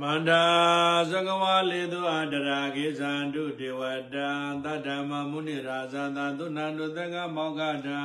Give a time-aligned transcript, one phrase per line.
[0.00, 0.44] မန္တာ
[1.10, 3.82] သကဝါလေသူအတရာကိသန္တုဒေဝ
[4.14, 4.28] တာ
[4.64, 8.00] သတ္တမမုနိရာဇာသသုဏန္တုသကမောကတာ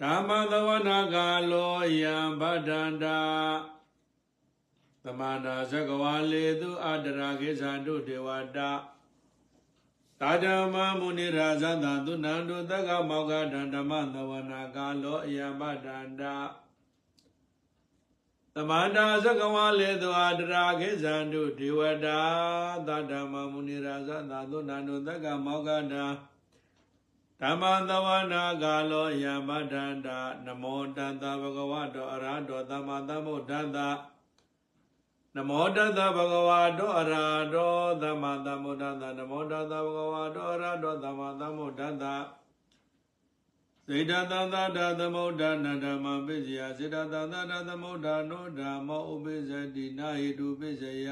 [0.00, 3.18] ဓမ္မသဝနာကာလောယံဗဒ္ဒန္တာ
[5.04, 8.70] သမန္တာသကဝါလေသူအတရာကိသန္တုဒေဝတာ
[10.20, 16.34] သာဓမ္မမုနိရာဇသသုဏန္တုသကမောကတံဓမ္မသဝနာကာလောယံဗဒ္ဒန္တာ
[18.56, 22.20] သမန္တာသကဝါလေသောအတရာခေဇန္တုဒေဝတာ
[22.86, 26.04] သတ္တမမုနိရာဇသာသုဏန္တုသကမောကတာ
[27.40, 33.78] ဓမ္မသဝနာကာလောယမတန္တာနမောတတ္တဘဂဝတောအရဟတောသမ္မာသမ္ဗုဒ္ဓတ္တ
[35.36, 42.04] နမောတတ္တဘဂဝတောအရဟတောသမ္မာသမ္ဗုဒ္ဓတ္တနမောတတ္တဘဂဝတောအရဟတောသမ္မာသမ္ဗုဒ္ဓတ္တ
[43.88, 51.08] စေတသန္တာဓသမုဒ္ဒနာဓမ္မပိစယစေတသန္တာဓသမုဒ္ဒနောဓမ္မောဥပိစတိနာဟိတုပိစယ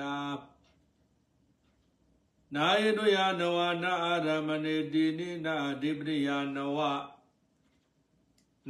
[2.55, 6.79] နာဟိတုယနဝနာအာရမဏေတိနိနာအဓိပတိယနဝ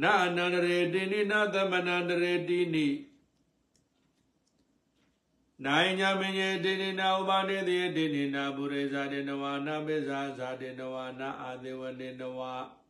[0.01, 2.87] နာအနန္တရေတိနိနာသမနန္တရေတိနိ
[5.65, 12.82] နိုင်ညာမင်းယေတိနိနာဥပါနေတိတိနိနာပုရိသတေနဝနာပိဇာဇာတေနဝနာအာသေဝတေနဝနာ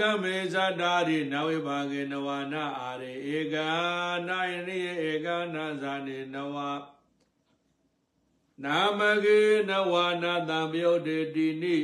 [0.00, 3.56] ဂမေဇာတာရိနဝိဘာဂေနဝနာအာရိဧက
[4.28, 4.78] နာယနိ
[5.10, 6.56] ဧကနာဇာနေနဝ
[8.62, 11.78] နာမဂေနဝနာတံပြုတ်တေတိနိ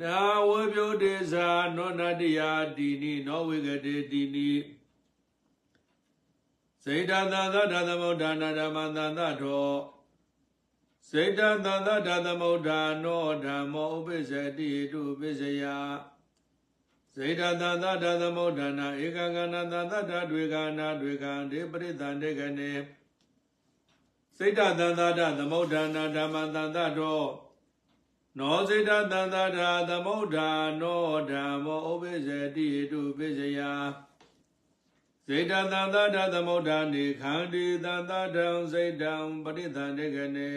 [0.00, 2.40] နာဝေပြုတ်တေဇာနောနတယ
[2.76, 4.50] တိနိနောဝေကတေတိနိ
[6.82, 9.70] စေတသသဓသမုဒ္ဒနာဓမ္မသန္တထော
[11.10, 12.70] စေတသန္တဓသမုဒ္ဒ
[13.04, 15.64] နောဓမ္မောဥပိစ္ဆတိတုပိစ္ဆယ
[17.14, 22.72] စေတသန္တဓသမုဒ္ဒနာဧကကနာသန္တဓတွေကနာတွေကံဒေပရိသန္တေကနေ
[24.36, 27.22] စေတသန္တဓသမုဒ္ဒနာဓမ္မသန္တတော
[28.38, 29.58] နောစေတသန္တဓ
[29.90, 30.38] သမုဒ္ဒ
[30.80, 33.60] နောဓမ္မောဥပိစ္ဆတိတုပိစ္ဆယ
[35.26, 39.14] စေတသန္တဓသမုဒ္ဒနေခန္တီသန္တထံစေတံ
[39.44, 40.50] ပရိသန္တေကနေ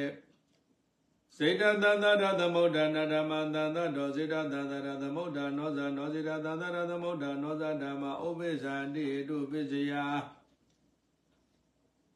[1.41, 9.93] စေတသန္တရသမုဒ္ဒနာဓမ္မသန္တတောစေတသန္တရသမုဒ္ဒနောဇာနောစေတသန္တရသမုဒ္ဒနောဇာဓမ္မဥပိ္ပဇာတိတုပိစယ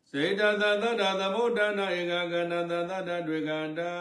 [0.09, 3.91] စေတသန္တရသမုဒ္ဒနာဧကကဏသန္တတတွေကံတံ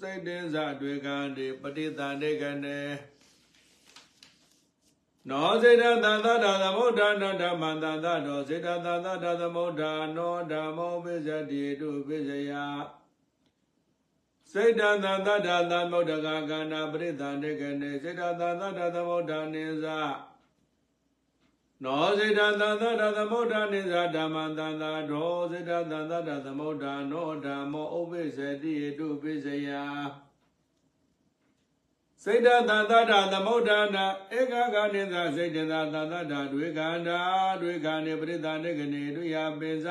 [0.00, 2.80] စိတ်တေဇတွေကံတိပฏิသန္တေကနေ
[5.28, 9.82] နောစေတသန္တရသမုဒ္ဒနာဓမ္မသန္တတောစေတသန္တရသမုဒ္ဒ
[10.16, 12.54] နောဓမ္မောပိစတိတုပိစယ
[14.52, 19.86] စေတသံသတ္တသမုဒ္ဒကကန္နာပရိသန္တေကနေစေတသံသတ္တသမုဒ္ဒနိသ
[21.84, 29.68] နောစေတသံသတ္တသမုဒ္ဒနိသဓမ္မသံသာဒောစေတသံသတ္တသမုဒ္ဒနောဓမ္မောဥပိစ္ဆတိတုပိစယ
[32.22, 34.06] စေတသံသတ္တသမုဒ္ဒနာ
[34.38, 37.20] ဧကကနိသစေတသံသတ္တတွေခန္ဓာ
[37.62, 39.88] တွေခန္ဓာပရိသန္တေကနေတို့ယပိစ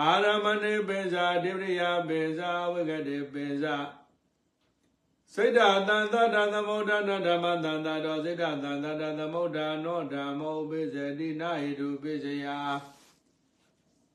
[0.00, 3.76] အာရမဏေပိဇာဒိပရိယပိဇာဝိကတိပိဇာ
[5.34, 12.46] စိတ်တသံသတ္တသမုဒ္ဒနာဓမ္မသံသတောစိတ်တသံသတ္တသမုဒ္ဒနောဓမ္မောပိစတိနာဟိတုပိစယ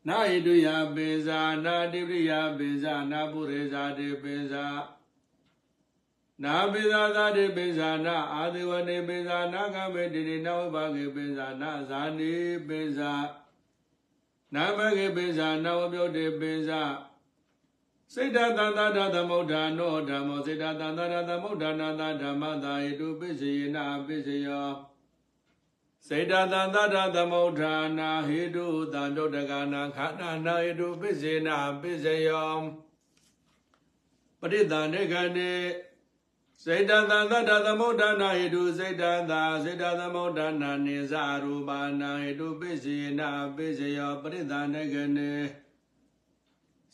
[0.07, 4.66] နာဟိတုယပိဇာနာဒိပရိယပိဇာနာပုရိဇာတိပိဇာ
[6.43, 12.33] နာပိဇာသာတိပိဇာနာအာသေဝနေပိဇာနာကမေတိတိနဝဘဂေပိဇာနာဇာနိ
[12.67, 13.11] ပိဇာ
[14.56, 16.81] နာမဂေပိဇာနဝပြုတ်တေပိဇာ
[18.14, 24.69] စိတ်တသန္တာဓသမုဒ္ဒနောဓမ္မောစိတ်တသန္တာဓသမုဒ္ဒနာသဓမ္မသာဟိတုပိစေနာပိစယော
[26.08, 27.62] စေတသန္တာဓသမုဒ္ဒ
[28.00, 32.53] နာဟိတုသံတုတကနာခန္ဓာနာဟိတုပိစေနာပိစယော
[34.40, 35.52] ပရိသန္တေခန္တေ
[36.66, 45.32] စေတသံသတ္တသမုဒ္ဒနာဟိတုစေတသာစေတသမုဒ္ဒနာနိသရူပါဏဟိတုပိစေနာပိစယောပရိသန္တကနေ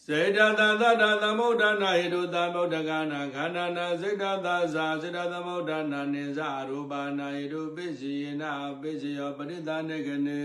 [0.06, 6.40] စေတသံသတ္တသမုဒ္ဒနာဟိတုသမုဒ္ဒကနာခန္ဓာနာစေတသာသာစေတသမုဒ္ဒနာနိသ
[6.70, 8.52] ရူပါဏဟိတုပိစေနာ
[8.82, 10.42] ပိစယောပရိသန္တကနေ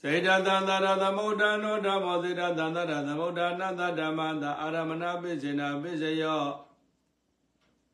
[0.00, 6.44] စေတသံသရသမုဒ္ဒနောဓမ္မောစေတသံသရသမုဒ္ဒနာသဓမ္မတာအာရမဏပိစေနာပိစယော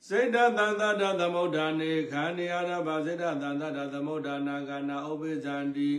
[0.08, 5.90] စေတသန္တတသမုဒ္ဒာနေခန္ဒီအာရဘစေတသန္တတသမုဒ္ဒာနာကနာဥပိဇန္တိ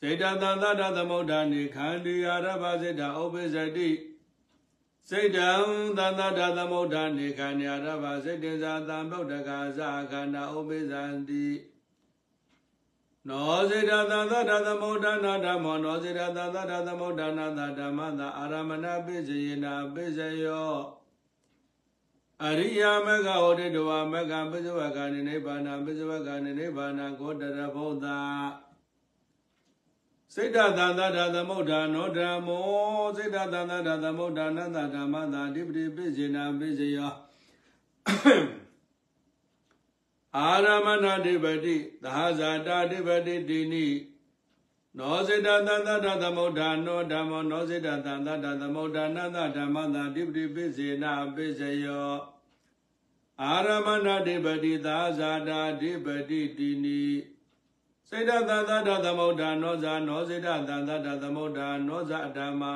[0.00, 3.90] စေတသန္တတသမုဒ္ဒာနေခန္ဒီအာရဘစေတဥပိဇတိ
[5.08, 5.50] စေတံ
[5.98, 11.46] သန္တတသမုဒ္ဒာနေခန္ဒီအာရဘစေတေဇာသံဗုဒ္ဓကာဇာခန္ဓာဥပိဇန္တိ
[13.28, 20.76] နောစေတသံသတ္တသမုဒ္ဒနာဓမ္မောနောစေတသံသတ္တသမုဒ္ဒနာသဓမ္မသာအာရမဏပိစယေနာပိစယော
[22.44, 28.06] အရိယာမဂဟောတိတဝမဂ္ဂပိစဝကနိနိဗ္ဗာနပိစဝကနိနိဗ္ဗာနကိုတရဘုဒ္ဓ
[30.34, 37.12] စိတ်တသံသတ္တသမုဒ္ဒနောဓမ္မောစိတ်တသံသတ္တသမုဒ္ဒနာသဓမ္မသာအဓိပတိပိစေနာပိစယော
[40.36, 43.86] အာရမဏဓိပတိသဟဇာတာဓိပတိတိနိ
[44.98, 52.12] နောစေတသံသတ္တသမုဒ္ဒနောဓမ္မောနောစေတသံသတ္တသမုဒ္ဒနာသဓမ္မသာဓိပတိပိစေနာပိစယော
[53.42, 57.04] အာရမဏဓိပတိသဟဇာတာဓိပတိတိနိ
[58.08, 62.74] စေတသံသတ္တသမုဒ္ဒနောဇာနောစေတသံသတ္တသမုဒ္ဒနောဇာဓမ္မာ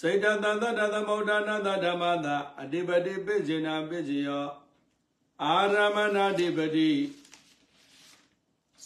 [0.00, 4.46] စေတသံသတ္တသမုဒ္ဒနာသဓမ္မသာအဓိပတိပိစေနာပိစယော
[5.44, 6.90] အာရမဏဓိပတိ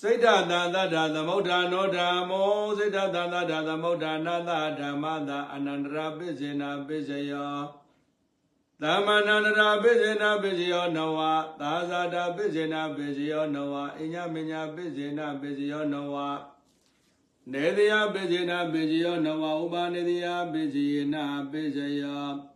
[0.07, 2.49] စိတ်တသံသတ္တသမုဋ္ဌာနောဓမ္မော
[2.79, 7.57] စိတ်တသံသတ္တသမုဋ္ဌာနာသဓမ္မသာအနန္တရာပိစေနာပိစယော
[8.83, 11.19] သမဏန္တရာပိစေနာပိစယောနဝ
[11.61, 16.15] သာဇာတာပိစေနာပိစယောနဝအညမညာပိစေနာပိစယောနဝ
[17.53, 22.54] နေတယပိစေနာပိစယောနဝဥပါနေတယပိစေနာပိစယော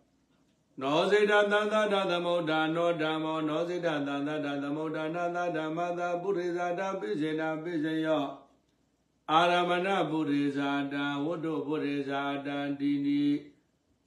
[0.82, 8.26] နောစိတသံသတသမုဒ္ဒနောဓမ္မောနောစိတသံသတသမုဒ္ဒနာသဓမ္မသာပုရိဇာတပိစေနာပိစယော
[9.32, 10.94] အာရမဏပုရိဇာတ
[11.25, 12.48] ဝတ္တုပုရိဇာတ
[12.80, 13.25] တိနိ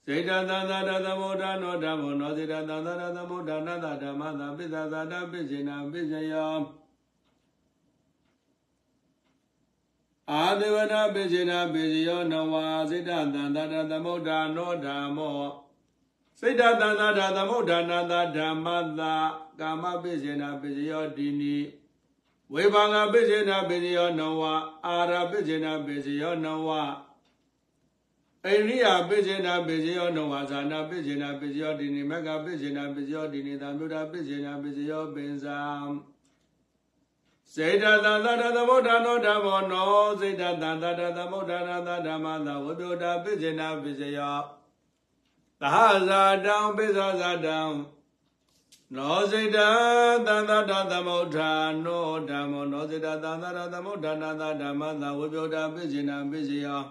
[0.05, 6.55] စေတသံသတသမုဒ္ဒနောဓမ္မောနောစိတသံသတသမုဒ္ဒနာသဓမ္မသာပိသဇာတပိစေနာပိစယော
[10.31, 12.53] အာဒေဝနာပိစေနာပိစယောနဝ
[12.89, 15.41] စေတသံသတသမုဒ္ဒနောဓမ္မော
[16.43, 18.67] စိတ်တသန္တာဓာသမုဋ္ဌာနာတာဓမ္မ
[18.99, 19.13] တာ
[19.59, 21.57] ကာမပိစေနာပိစယောဒီနိ
[22.53, 24.41] ဝေဘာငါပိစေနာပိစယောနဝ
[24.85, 26.69] အာရပိစေနာပိစယောနဝ
[28.45, 35.59] အိရိယာပိစေနာပိစယောနဝဇာနာပိစေနာပိစယောဒီနိမက္ကပိစေနာပိစယောဒီနိသံမြုဒပိစေနာပိစယောပင်ဇာ
[37.53, 39.89] စေတသန္တာသမုဋ္ဌာနောဓမ္မောနော
[40.19, 44.60] စေတသန္တာသမုဋ္ဌာနာဓမ္မတာဝိပယတာပိစေနာပိစယော
[45.61, 45.77] သဟ
[46.07, 47.59] ဇာတံပိဇာဇာတံ
[48.95, 49.57] နောစိတ
[50.25, 51.51] သန္တတသမုဋ္ဌာ
[51.85, 56.83] နောဓမ္မောနောစိတသန္တတသမုဋ္ဌာနာသဓမ္မသဝိပယတာပိစိနာပိစိယော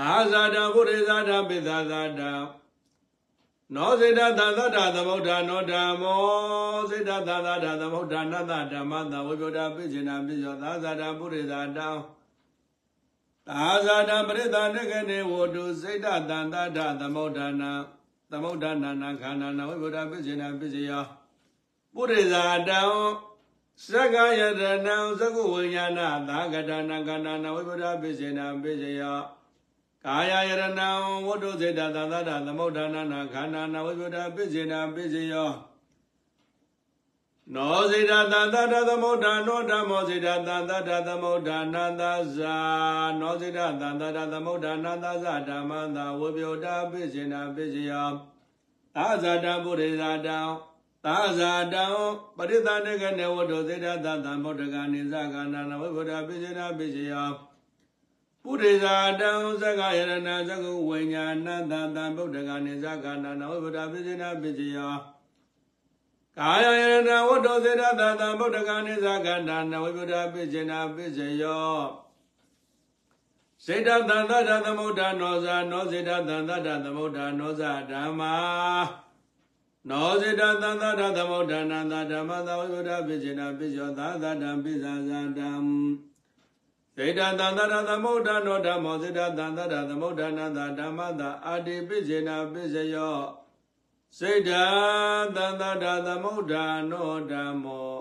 [0.00, 2.20] အာဇာတဘုရိဇာတပိဇာဇာတ
[3.74, 6.22] နောစိတသန္တတသမုဋ္ဌာနောဓမ္မော
[6.90, 11.88] စိတသန္တတသမုဋ္ဌာနာသဓမ္မသဝိပယတာပိစိနာပိစိယောသာဇာတဘုရိဇာတံ
[13.48, 17.72] သာဇာတပရိသနကနေဝတုစိတ်တတန်တထသမုဋ္ဌာနာ
[18.30, 20.92] သမုဋ္ဌာနာနာခန္ဓာနာဝိဗုဒ္ဓပိစေနာပိစေယ
[21.94, 22.80] ပုရိဇာတံ
[23.90, 29.02] သက္ကယတနံသကုဝိညာဏသာကတနာခန္ဓာနာဝိဗုဒ္ဓပိစေနာပိစေယ
[30.04, 30.88] ကာယယရဏံ
[31.26, 35.34] ဝတ္တုစေတသန္တထသမုဋ္ဌာနာနာခန္ဓာနာဝိဗုဒ္ဓပိစေနာပိစေယ
[37.52, 42.02] နောစေတသန္တတသမုဒ္ဒနောဓမ္မောစေတသန္တတသမုဒ္ဒနာသ
[42.36, 42.56] ဇာ
[43.20, 47.92] နောစေတသန္တတသမုဒ္ဒနာသဇာဓမ္မသာဝေပယတာပိစေနာပိစယ
[48.94, 50.38] သာဇာတံပုရိဇာတံ
[51.04, 51.84] သာဇာတံ
[52.36, 57.12] ပရိသနေကနေဝတ္တစေတသတံဗုဒ္ဓဂာနိဇဂာနာနဝိဗုဒ္ဓပိစေနာပိစယ
[58.42, 59.30] ပုရိဇာတံ
[59.60, 60.12] သက္ကယရဏ
[60.48, 64.78] သကုဝိညာဏတတံဗုဒ္ဓဂာနိဇဂာနာနဝိဗုဒ္ဓပိစေနာပိစယ
[66.38, 71.76] ကာယယရဏဝတ္တောစေတသတံဗုဒ္ဓဂာနိသကန္တာနဝိဗုဒ္ဓပိစေနာပိစေယော
[73.64, 78.34] စေတသန္တတသမုဒ္ဒနောဇာနောစေတသန္တတသမုဒ္ဒနောဇာဓမ္မာ
[79.88, 85.50] နောစေတသန္တတသမုဒ္ဒနာသဓမ္မသဝိဗုဒ္ဓပိစေနာပိစောသာသတံပိဇာဇာတံ
[86.96, 93.18] စေတသန္တတသမုဒ္ဒနောဓမ္မောစေတသန္တတသမုဒ္ဒနာသဓမ္မသအာတိပိစေနာပိစေယော
[94.18, 94.64] စိတ်ဓာ
[95.36, 97.94] သန္တတာသမုဒ္ဒာနောဓမ္မော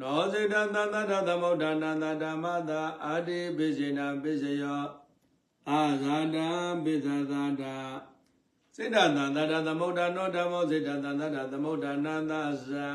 [0.00, 4.82] နောစိတ်ဓာသန္တတာသမုဒ္ဒာနန္တဓမ္မတာအာတိပိစေနာပိစယော
[5.70, 6.48] အာဇာတံ
[6.84, 7.76] ပိသဇာတာ
[8.74, 12.32] စိတ်ဓာသန္တတာသမုဒ္ဒာနောဓမ္မောစိတ်ဓာသန္တတာသမုဒ္ဒာနန္တ
[12.66, 12.88] ဇံ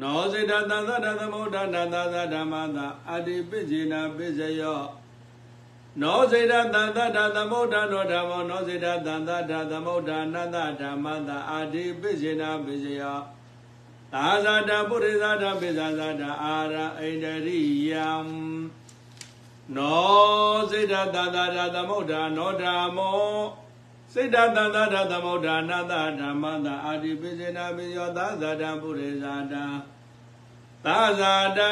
[0.00, 4.82] နောစိတ်ဓာသန္တတာသမုဒ္ဒာနန္တဇာဓမ္မတာအာတိပိစေနာပိစယော
[6.00, 13.02] နောစေတသန္တတသမုဒ္ဒနောဓမ္မောနောစေတသန္တတသမုဒ္ဒနာတဓမ္မတအာတိပိစေနာပိစယ
[14.12, 18.10] သာဇာတပုရိသတာပိဇာဇာတအာရအိန္ဒရိယံ
[19.76, 23.20] နောစေတသန္တတသမုဒ္ဒနောဓမ္မော
[24.12, 29.64] စေတသန္တတသမုဒ္ဒနာတဓမ္မတအာတိပိစေနာပိယောသာဇာတပုရိသတာ
[30.86, 31.70] သာဇာတံ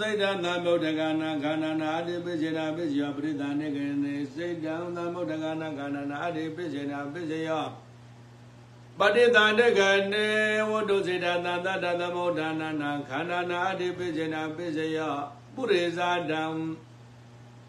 [0.00, 7.64] စိတ်တံသမုဒ္ဒကနာခန္ဓာနာအတိပိစေနာပိစယောပရိသနေကနေစိတ်တံသမုဒ္ဒကနာခန္ဓာနာအတိပိစေနာပိစယော
[8.98, 9.80] ပတိတန္တက
[10.12, 10.26] နေ
[10.70, 15.14] ဝတ္တုစေတသံသတ္တသမုဒ္ဒနာနာခန္ဓာနာအတိပိစေနာပိစယော
[15.54, 16.44] ပုရိဇာတံ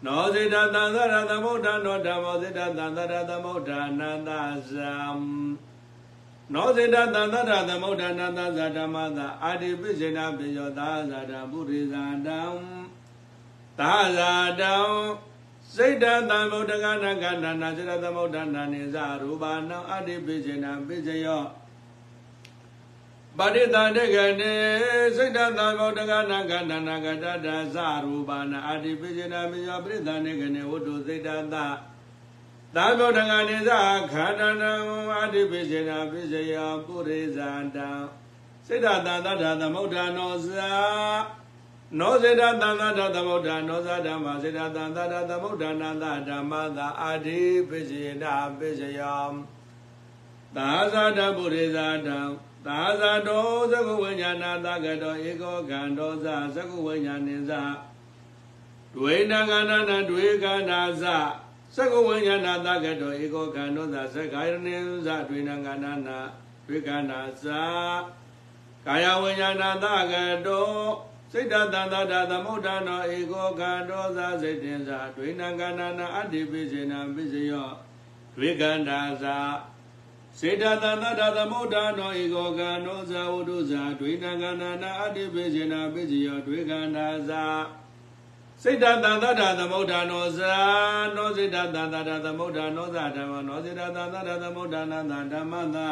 [0.04, 3.70] နောစေတသံသရသမုဒ္ဒနောဓမ္မောစေတသံသရသမုဒ္ဒ
[4.00, 4.30] နာသ
[4.70, 4.94] ဇံ
[6.54, 12.40] နောစေတသံသရသမုဒ္ဒနာသဇဓမ္မသာအာတိပိစေနာပိယောသာဇာတပုရိဇာတံ
[13.78, 14.74] သာဇာတံ
[15.74, 21.44] စိတ်တသံဗုဒ္ဓကနာကန္တနာစေတသမုဒ္ဒနာနိဇရူပါနံအာတိပိစေနာပိစယော
[23.38, 24.52] ပရိသန္တကနေ
[25.16, 27.26] စိတ်တသံဗုဒ္ဓကနာကန္တနာကတ္တ
[27.74, 31.56] ဇရူပါနအာတိပိစေနာပိယောပရိသန္တကနေဝတ္တုစိတ်တသ
[32.74, 33.70] သာဗုဒ္ဓကနေဇ
[34.12, 34.72] ခန္ဓာနံ
[35.14, 37.88] အာတိပိစေနာပိစယောပုရိဇာတံ
[38.66, 40.72] စိတ္တသံသတ္တသမုဒ္ဒနောဇာ
[41.98, 49.32] နောစေတသံသတ္တသမုဒ္ဒနောဇာဓမ္မစေတသံသတ္တသမုဒ္ဒနာသဓမ္မသာအာတိပိစေနာပိစယော
[50.56, 52.18] သာဇာတပုရိဇာတံ
[52.66, 57.52] သာဇာတောသကုဝိညာဏသကတောဧကောခန္တောဇသကုဝိညာဏိဇ
[58.94, 61.04] ဒွေနကန္နဒွေကန္နာဇ
[61.76, 64.74] သကုဝိညာဏသကတောဧကောခန္တောဇသက္ကာယနိ
[65.06, 65.92] ဇဒွေနကန္နာ
[66.66, 67.44] ဒွေကန္နာဇ
[68.86, 70.14] ကာယဝိညာဏသက
[70.46, 70.70] တော
[71.32, 77.70] စိတ်တသန္တတာသမုဒ္ဒနောဧကောခန္တောဇစိတ်တင်္ဇဒွေနကန္နာအတ္တိပိစေနပိစယော
[78.36, 79.24] ဒွေကန္နာဇ
[80.38, 87.32] စေတသန္တတာသမုဒ္ဒနောဧကောခန္တောဇဝုဒုဇဒွေနကန္နာအတ္တိပိစေနပိစယောဒွေကန္နာဇ
[88.68, 90.54] စိတ်တသန္တတာသမုဒ္ဒနောဇာ
[91.16, 95.88] နောစိတ်တသန္တတာသမုဒ္ဒနောဇာဓမ္မနောစိတ်တသန္တတာသမုဒ္ဒနာသဓမ္မသာ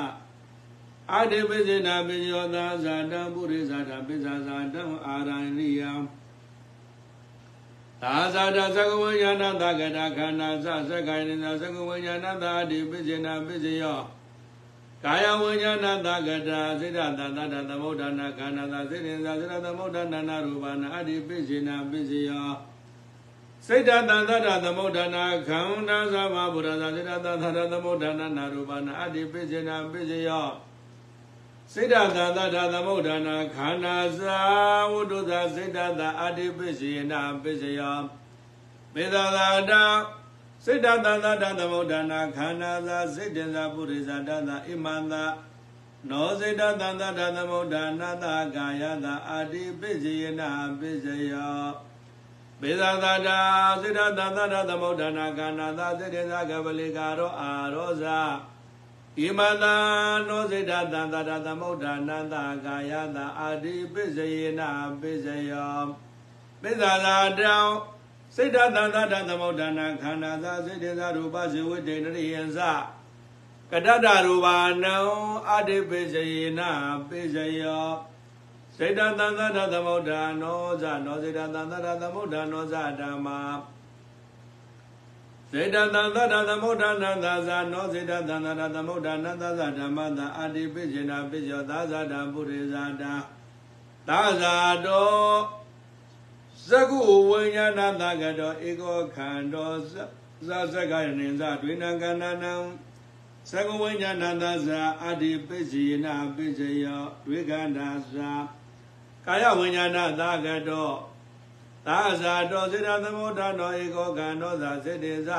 [1.12, 5.92] အာတိပိစေနာပိယောသာဇာတံပုရိဇာတပိဇာဇာတံအာရဏိယံ
[8.02, 14.00] သာဇာတသကဝိညာဏသကတာခန္ဓာသသက္ကိုင်နိသကဝိညာဏသာအာတိပိစေနာပိစယော
[15.04, 22.50] ကာယဝိညာဏသကတာစိတ္တသတ္တသမုဒ္ဒနာခန္ဓာသာစိတ္တေသာစိတ္တသမုဒ္ဒနာနာရူပနာအာတိပိစေနာပိစယော
[23.66, 30.48] စိတ်တသန္တရသမုဒ္ဒနာခန္ဓာသဘာဗုဒ္ဓသာစိတ္တသန္တရသမုဒ္ဒနာနာရူပနာအာတိပိစေနာပိစယော
[31.72, 34.40] စိတ္တသာသတာသမုဒ္ဒနာခန္ဓာသာ
[34.92, 37.98] ဝတ္တုသာစိတ္တသာအာတိပစ္စေနာပစ္စယော
[38.94, 39.82] မေသာသာတာ
[40.64, 45.24] စိတ္တသာသတာသမုဒ္ဒနာခန္ဓာသာစိတ္တသာပုရိသတသာဣမန္တာ
[46.10, 51.64] နောစိတ္တသန္တတာသမုဒ္ဒနာသာကာယသာအာတိပစ္စေနာပစ္စယော
[52.60, 53.38] မေသာသာတာ
[53.80, 58.20] စိတ္တသန္တတာသမုဒ္ဒနာခန္ဓာသာစိတ္တသာကပလိကာရောအာရောဇာ
[59.18, 59.76] ဣမတံ
[60.28, 64.60] နောစိတ္တသံတရသမုဒ္ဒနန္တကာယတာအာတိပစ္စယေန
[65.00, 65.84] ပစ္စယော
[66.62, 67.54] ပိစ္ဆာသာတံ
[68.34, 72.60] စိတ္တသံတရသမုဒ္ဒနာခန္ဓာသာစိတ္တသာရူပဇေဝတေနရိယံသ
[73.70, 74.94] ကတတရူပါနံ
[75.48, 76.60] အာတိပစ္စယေန
[77.08, 77.88] ပစ္စယော
[78.76, 80.10] စိတ္တသံတရသမုဒ္ဒ
[80.42, 83.38] နောဇနောစိတ္တသံတရသမုဒ္ဒနောဇဓမ္မာ
[85.56, 93.14] စေတသံသတ္တသမုဒ္ဒနာသာဇာနောစေတသံသတ္တသမုဒ္ဒနာသာဇာဓမ္မသာအာတိပိစေနာပိယောသာဇာတံပုရိဇာတာ
[94.08, 94.54] သာဇာ
[94.86, 95.10] တော
[96.70, 99.70] သကုဝိညာဏသကတောဧကောခန္တော
[100.46, 102.54] ဇာဇကယနိဇဒွေနကန္နနံ
[103.50, 108.30] သကုဝိညာဏသဇာအာတိပိစေနာပိစယောဒွေကန္တာဇာ
[109.26, 110.90] ကာယဝိညာဏသကတော
[111.86, 115.30] သာဇာတောစေတသမုဒ္ဒနောဧကောကံသောသာစေတေဇ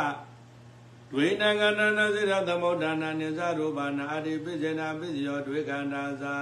[1.11, 6.35] ဒွေနကန္နနစေတသမုဒ္ဒနာနိဇရူပနာအတိပိစေနာပိစယောဒွေကန္တာဇာ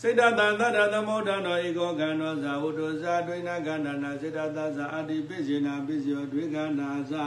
[0.00, 7.24] စေတသံသတ္တသမုဒ္ဒနောဧကောကံသောဇာဝတ္တောဇာဒွေနကန္နနာစေတသဇာအတိပိစေနာပိစယောဒွေကန္တာဇာ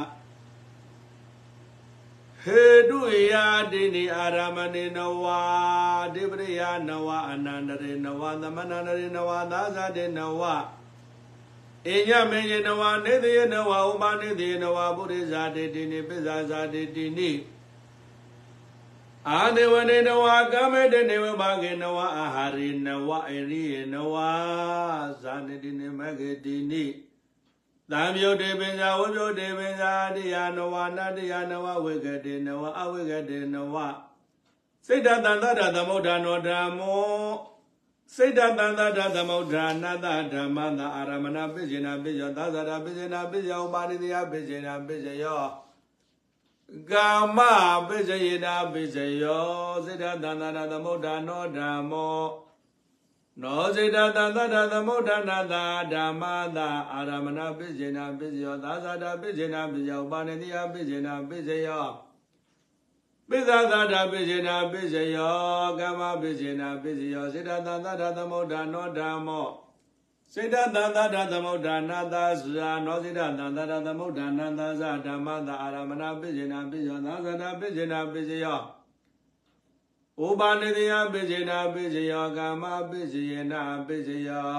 [2.44, 3.00] ဟေတု
[3.32, 5.42] ယာတိနိအာရမဏေနဝါ
[6.16, 10.42] ဒေပရိယနဝအနန္တရေနဝသမဏန္တရေနဝသာဇာတေနဝ
[11.88, 17.30] အညမေယနဝနေသေယနဝဥပနေသေယနဝပုရိဇာတေတိနိပိဇာဇာတေတိနိ
[19.28, 24.16] အာဒေဝနေနဝကမေတနေဝဘာဂေနဝအာဟာရိနဝအရိယနဝ
[25.22, 26.86] ဇာနေတိနိမဂေတိနိ
[27.92, 33.76] သံယုတ်တေပင်ဇာဝိယုတ်တေပင်ဇာတရားနဝနာတရားနဝဝေကတေနဝအဝေကတေနဝ
[34.86, 37.32] စိတ်တတန်တတသမုဒ္ဒနောဓမ္မော
[38.16, 45.44] စိတ်တတန်တတသမုဒ္ဒနာတဓမ္မတာအာရမဏပိစေနာပိယောသာသရာပိစေနာပိယောပါရိတယပိစေနာပိစယော
[46.92, 47.38] ကာမ
[47.88, 49.48] ပိစယေနာပိစယော
[49.86, 52.26] စိတ္တတန္တရသမုဒ္ဒနောဓမ္မော
[53.42, 56.24] နောစေတသံသတ္တသမုဋ္ဌာနာတာဓမ္မ
[56.58, 61.88] တာအာရမဏပိစေနာပိစယောသာသတာပိစေနာပိစယောပါဏိတိယပိစေနာပိစယော
[63.30, 65.38] ပိသသာတာပိစေနာပိစယော
[65.80, 69.48] ကမ္မပိစေနာပိစယောစေတသံသတ္တသမုဋ္ဌာနောဓမ္မော
[70.34, 78.60] စေတသံသတ္တသမုဋ္ဌာနာသာဇာနောစေတသံသတ္တသမုဋ္ဌာနာသာဇာဓမ္မတာအာရမဏပိစေနာပိစယောသာသတာပိစေနာပိစယော
[80.26, 84.52] ဥပါနေတယပိစေနာပိစယောကာမပိစေယနာပိစယော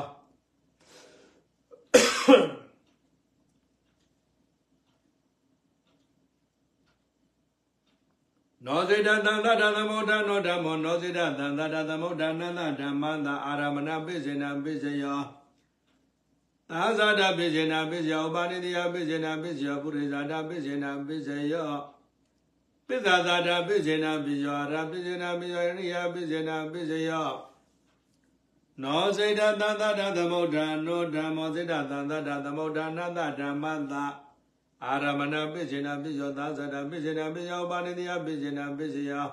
[8.67, 15.21] နောစေတသံသတ္တသမုဋ္ဌာနောဓမ္မောနောစေတသံသတ္တသမုဋ္ဌာနန္တဓမ္မန္တအာရမဏပိစေနာပိစယော
[16.71, 21.73] သာဇာတပိစေနာပိစယောဥပါနေတယပိစေနာပိစယောပုရိဇာတပိစေနာပိစယော
[22.87, 27.31] ပိဇာသာတာပိစေနာပိယောအာရပိစေနာပိယောရိယပိစေနာပိစယော
[28.83, 33.95] နောစေတသံသတ္တသမုဋ္ဌာနောဓမ္မောစေတသံသတ္တသမုဋ္ဌာနန္တဓမ္မန္တ
[34.85, 39.27] အာရမဏပိစေနာပိယောသာဇာတပိစေနာပိယောဥပါနေတယပိစေနာပိစယော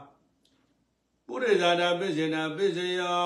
[1.27, 3.25] ပုရိဇာတပိစေနာပိစယော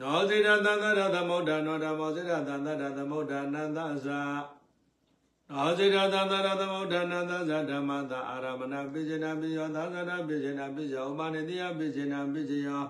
[0.00, 4.20] နောစေတသံသတ္တသမုဋ္ဌာနောဓမ္မောစေတသံသတ္တသမုဋ္ဌာနန္တဇာ
[5.50, 12.82] နောစေတသံသတ္တသမုဋ္ဌာနန္တဇာဓမ္မတာအာရမဏပိစေနာပိယောသာဇာတပိစေနာပိယောဥပါနေတယပိစေနာပိစယော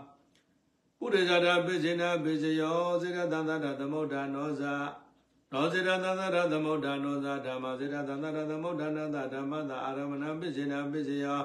[0.99, 4.75] ပုရိဇာတပိစေနာပိစယောစေတသံသတ္တသမုဋ္ဌာနောဇာ
[5.53, 11.41] နောစေတသံသတ္တသမုဋ္ဌာနောဇာဓမ္မစေတသံသတ္တသမုဋ္ဌာနန္တဓမ္မတာအာရမဏပိစေနာပိစယော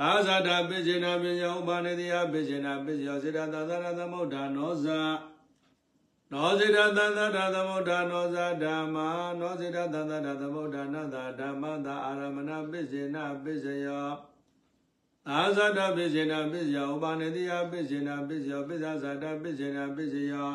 [0.00, 5.00] သာဇာတပိစေနာပိယောဥပါနေတယပိစေနာပိစယောစေတသံသတ္တသမုဋ္ဌာနောဇာ
[6.32, 9.08] နောစေတသံသတ္တသမုဋ္ဌာနောဇာဓမ္မာ
[9.40, 14.06] နောစေတသံသတ္တသမုဋ္ဌာနန္တဓမ္မတာအာရမဏပိစေနာပိစယော
[15.26, 20.50] သာဇာတပိစေနာပိစယောဥပါနေတယပိစေနာပိစယောပိဇာဇာတပိစေနာပိစယော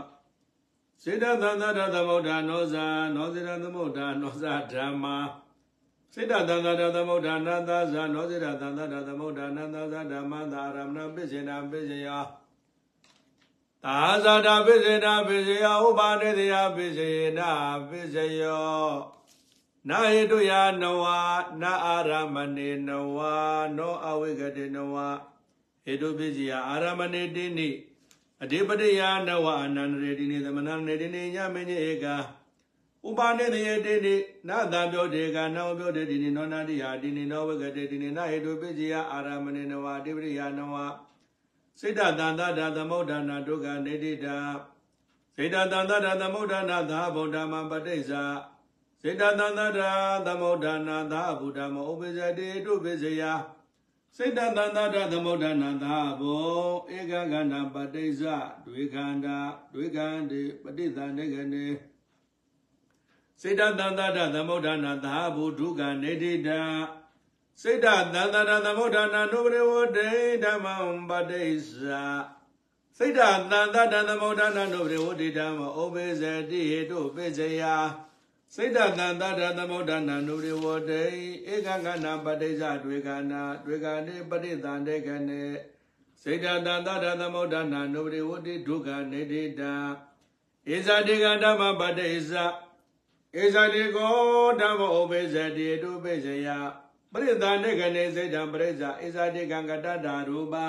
[1.03, 5.17] စေတသံသတ္တသမုဋ္ဌာနောဇာနောစေတသမုဋ္ဌာနောဇာဓမ္မာ
[6.13, 12.23] စေတသံသတ္တသမုဋ္ဌာနန္တဇာနောစေတသံသတ္တသမုဋ္ဌာနန္တဇာဓမ္မတာအာရမဏပိစေနာပိစယော
[13.83, 17.49] သာဇာတပိစေနာပိစယောဥပါနေတယပိစေနာ
[17.89, 18.91] ပိစယော
[19.89, 21.03] နာဟိတုယနဝ
[21.61, 23.17] နာအာရမဏေနဝ
[23.77, 24.95] နောအဝိကတေနဝ
[25.83, 27.69] ဟိတုပိစီယအာရမဏေတိနိ
[28.43, 32.07] အဓိပတိယနဝအနန္တရေတိနိသမဏနေတိနိညမင်းဧက
[33.07, 34.15] ဥပါနေတယေတိနိ
[34.47, 40.75] နာတံပြောတေကနောပြောတေတိနိနောနာတိယတိနိနောဝိကတေတိနိနာဟိတုပိစီယအာရမဏေနဝအဓိပတိယနဝ
[41.79, 44.37] စိတ္တတန်တတာသမုဋ္ဌာနာဒုက္ခနေတိတာ
[45.35, 48.23] စိတ္တတန်တတာသမုဋ္ဌာနာသာဗုဒ္ဓမပဋိစ္ဆာ
[49.03, 49.93] စေတသန္တရာ
[50.27, 53.23] သမုဋ္ဌာနာသာဗုဒ္ဓမောဥပဇတိတုပိစယ
[54.15, 58.21] စေတသန္တရာသမုဋ္ဌာနာသာဘောဧကခန္ဓာပဋိစ္စ
[58.65, 59.37] ဒွေခန္ဓာ
[59.73, 61.65] ဒွေခန္တိပဋိသန္ဓေကနေ
[63.41, 66.61] စေတသန္တရာသမုဋ္ဌာနာသာဗုဒ္ဓကနေတိတာ
[67.61, 70.09] စေတသန္တရာသမုဋ္ဌာနာနုပရိဝတေ
[70.43, 70.75] ဓမ္မံ
[71.09, 71.71] ပဋိစ္စ
[72.97, 77.63] စိတ်တသန္တတသမုဋ္ဌာနာနုပရိဝတိဓမ္မဩဘေဇတိဟေတုပိစယ
[78.55, 81.03] စိတ်တသန္တတသမုဋ္ဌာနာနုရိဝတေ
[81.53, 85.41] ဧကကနာပဋိစ္စတွေကနာတွေကနေပဋိသန္တေကနေ
[86.21, 89.73] စိတ်တသန္တတသမုဋ္ဌာနာနုရိဝတိဒုက္ခနေတိတာ
[90.73, 92.33] ဧဇာတိကဓမ္မပဋိစ္စ
[93.39, 94.15] ဧဇာတိကော
[94.61, 96.47] ဓမ္မဥပိစ္ဆတိတုပိစ္ဆယ
[97.11, 100.65] ပရိသန္တေကနေစိတ်တံပရိစ္ဆဧဇာတိကံကတတ္တာရူပံ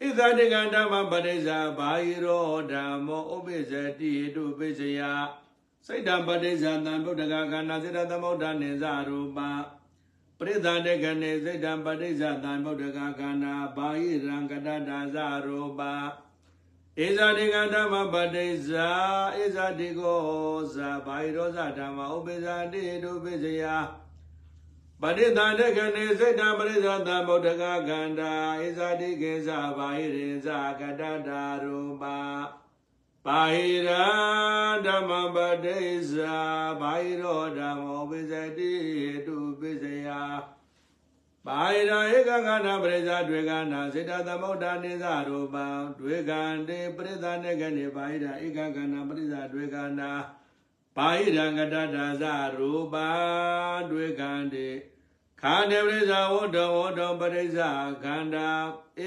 [0.00, 1.48] ဣဇာတိကံဓမ္မပရိစ္ဆ
[1.78, 5.00] ဘာဟိရောဓမ္မောဥပိစ္ဆတိတုပိစ္ဆယ
[5.86, 9.38] စိတ်တံပဋိဇာတံဗုဒ္ဓဂကနာစေတသမုဒ္ဒနေဇရူပ
[10.38, 15.80] ပရိသတေကနေစိတ်တံပဋိဇာတံဗုဒ္ဓဂကနာဘာဟိရံကတတဇရူပ
[17.04, 18.90] ဧဇာတိကဓမ္မပဋိဇာ
[19.42, 20.20] ဧဇာတိကို
[20.74, 23.64] ဇာဘာဟိရောဇဓမ္မဥပိဇာတိတုပိစယ
[25.00, 31.30] ပရိသတေကနေစိတ်တံပရိဇာတံဗုဒ္ဓဂကန္တာဧဇာတိကေဇာဘာဟိရိဇာကတတ
[31.62, 32.04] ရူပ
[33.24, 33.90] ပါဟိရ
[34.86, 36.38] ဓမ္မပတိစ္ဆာ
[36.80, 38.74] ဘာဟိရောဓမ္မောပိစတိ
[39.26, 40.08] တုပိစယ
[41.46, 45.66] ပါဟိရဧကကနာပရိဇာတွေကနာစေတသမုဋ္ဌာနိသရူပံ
[45.98, 50.10] တွေကံတေပရိသနေကနေပါဟိရဧကကနာပရိဇာတွေကနာ
[50.96, 52.24] ပါဟိရံကတတဇ
[52.58, 53.08] ရူပံ
[53.90, 54.68] တွေကံတေ
[55.42, 57.70] ခန္ဓေပရိဇာဝတ္တဝတ္တပရိဇာ
[58.04, 58.48] ခန္ဓာ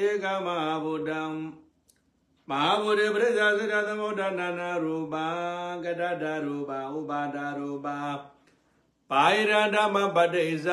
[0.01, 1.23] ဧကမဟာဗုဒ္ဓံ
[2.49, 5.27] မဟာဗုဒ္ဓပရိစ္ဆာစေတသမုဒ္ဒနာနာရူပံ
[5.83, 7.87] ကတတရူပဥပါဒရူပ
[9.11, 10.69] ပါယရဓမ္မပတိစ္ဆ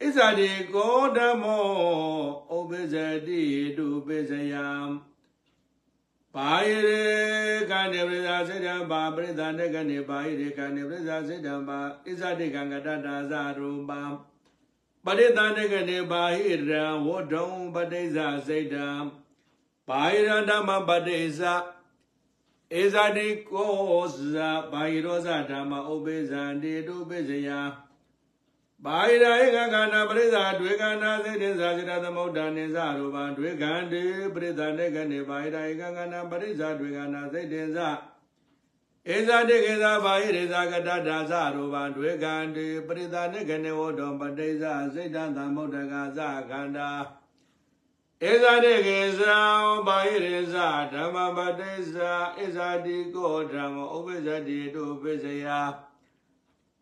[0.00, 1.66] ဣဇာတိကောဓမော
[2.56, 2.94] ဥပိဇ
[3.26, 3.42] တိ
[3.76, 4.68] တုပိစယံ
[6.34, 7.02] ဘာယရေ
[7.70, 14.00] ကံနေပရိသစေတံဘာပရိသနေကနေဘာယရေကံနေပရိသစေတံဘာဣဇတိကံကတတာဇရူပံ
[15.04, 18.88] ပရိသနေကနေဘာဟိရံဝဒုံပတိဇစေတံ
[19.88, 21.40] ဘာယရဓမ္မပတိဇ
[22.80, 24.18] ဧဇတိကောဇ
[24.72, 27.50] ဘာယရောဇဓမ္မဥပိဇံတေတုပိစယ
[28.84, 37.88] ဘာယရာဧကကနာပရိသဒွေကနာစေတေဇာစိရသမုဒ္ဒနိဇရူပံဒွေကံတေပရိသနေကနေဘာယရာဧကကနာပရိသဒွေကနာစေတေဇာ
[39.14, 46.90] ဧဇာတိကေဇာဘာယရေဇာကတဒါဇရူပံဒွေကံတေပရိသနေကနေဝတောပတိဇာစိတ်တံသမုဒ္ဒကဇခန္ဓာ
[48.30, 49.38] ဧဇာတိကေဇာ
[49.86, 52.12] ဘာယရေဇာဓမ္မပတိဇာ
[52.44, 55.48] ဧဇာတိကောဓမ္မဥပ္ပဇ္တိတုပိစယ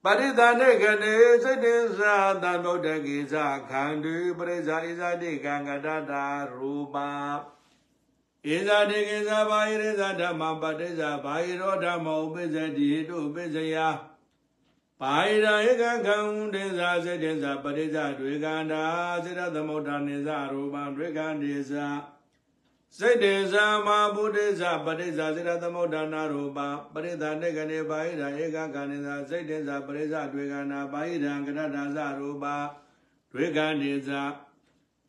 [0.08, 6.96] ပရိသနေကနေစိတ်တင်္စာသမုဒ္ဒကေဇာခန္ဓုပရိဇာဧဇာတိကံကတတာရူပ
[8.54, 13.76] ဧဇာတိကေဇာဘာယရေဇာဓမ္မပတိဇာဘာယရောဓမ္မဥပ္ပဇ္တိတုပိစယ
[15.00, 16.18] ပါယရာဧကခံ
[16.54, 18.84] ဒေဇာစေတေဇာပရိဇာတွေကန္တာ
[19.24, 21.86] စေရသမုဋ္ဌာနေဇာရူပံတွေကန္တေဇာ
[22.98, 32.56] စေတေဇာမဘုဒ္ဓဇာပရိဇာစေရသမုဋ္ဌာနာရူပံပရိသနေကနေပါယရာဧကခံနေဇာစေတေဇာပရိဇာတွေကန္တာပါယရာကရတဇာရူပံ
[33.32, 34.22] တွေကန္တေဇာ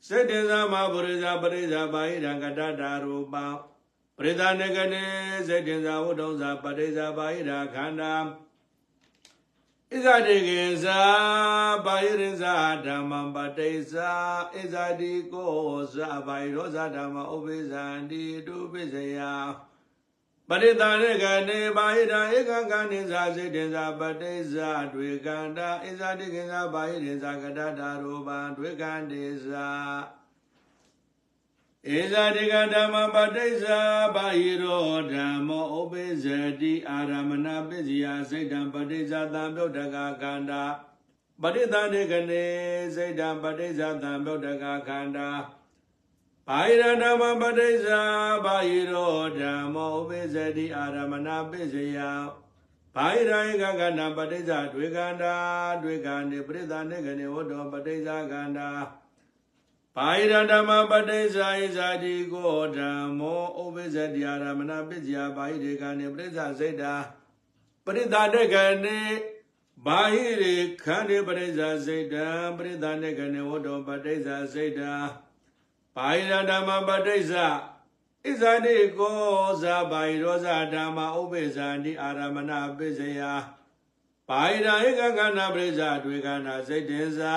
[0.08, 3.46] စေတေဇာမဘုရိဇာပရိဇာပါယရာကတတာရူပံ
[4.18, 5.04] ပရိသနေကနေ
[5.48, 8.14] စေတေဇာဝုဒ္ဓဇာပရိဇာပါယရာခန္ဓာ
[9.92, 11.02] ဣဇတိကေဇာ
[11.86, 14.12] ဘာယရိဇာဓမ္မပတိဇာ
[14.54, 15.54] ဣဇတိကို
[15.94, 19.20] ဇာဘာယရောဇာဓမ္မဥပိဇန္တိတုပိစယ
[20.50, 29.68] ပရိသရေကနေဘာယရာဧကကနိဇာစေတေဇာပတိဇာတွေကန္တာဣဇတိကေဇာဘာယရိဇာကတတာရူပံတွေကန္တေဇာ
[31.91, 33.79] ဧဇာတိကဓမ္မပတိစ္ဆာ
[34.15, 36.27] ဘာဟိရောဓမ္မောဥပိဇ
[36.61, 40.63] တိအာရမဏပစ္စယစိတ်တံပတိစ္ဆာသံပြုတ်တကခန္ဓာ
[41.43, 42.45] ပရိသန္တိကနေ
[42.95, 45.29] စိတ်တံပတိစ္ဆာသံပြုတ်တကခန္ဓာ
[46.49, 48.01] ဘာဟိရဓမ္မပတိစ္ဆာ
[48.45, 51.99] ဘာဟိရောဓမ္မောဥပိဇတိအာရမဏပစ္စယ
[52.97, 55.35] ဘာဟိရာယကကဏပတိစ္ဆာတွေခန္ဓာ
[55.83, 58.69] တွေခန္ဒီပရိသန္တိကနေဝတ္တောပတိစ္ဆာခန္ဓာ
[60.00, 66.94] ဘာယရဓမ္မပတိစ္ဆာဣဇာတိကိုဓမ္မောဥပ္ပဇ္ဇတိအာရမဏပစ္စယဘာဟိရေကနေပရိစ္ဆာစိတ်တာ
[67.86, 68.56] ပရိသတေက
[68.86, 69.00] နေ
[69.86, 74.94] ဘာဟိရေခန္ဒီပရိစ္ဆာစိတ်တံပရိသတေကနေဝတ္တောပတိစ္ဆာစိတ်တာ
[75.96, 77.48] ဘာယရဓမ္မပတိစ္ဆာ
[78.26, 79.20] ဣဇာတိကို
[79.62, 83.22] ဇာဘာယရောဇာဓမ္မဥပ္ပဇ္ဇာတိအာရမဏပစ္စယ
[84.30, 87.36] ပါယရာဧကကနာပရိစ္ဆာတွေခန္ဓာစိတ်တင်္စာ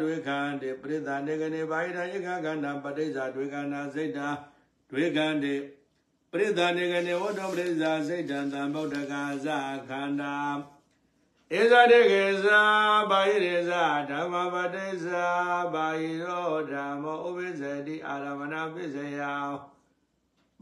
[0.00, 4.28] တွေခန္တေပရိသနေကနေပါယရာဧကကနာပရိစ္ဆာတွေခန္ဓာစိတ်တာ
[4.90, 5.54] တွေခန္တေ
[6.32, 9.46] ပရိသနေကနေဝတ္တပရိစ္ဆာစိတ်တံသံဗုဒ္ဓကာဇ
[9.88, 10.34] ခန္ဓာ
[11.58, 12.62] ဧဇတေကေဇာ
[13.10, 15.26] ဘာယရေဇာဓမ္မပတိစ္ဆာ
[15.74, 19.20] ဘာယရောဓမ္မောဥပိစ္ဆတိအာရမဏပစ္စယ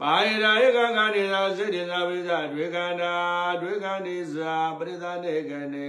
[0.01, 3.13] ပါယရာဧကကဏိသာစေတေသာဝိဇတွေခန္ဓာ
[3.61, 5.87] တွေခန္ဒီသာပရိသနေကနေ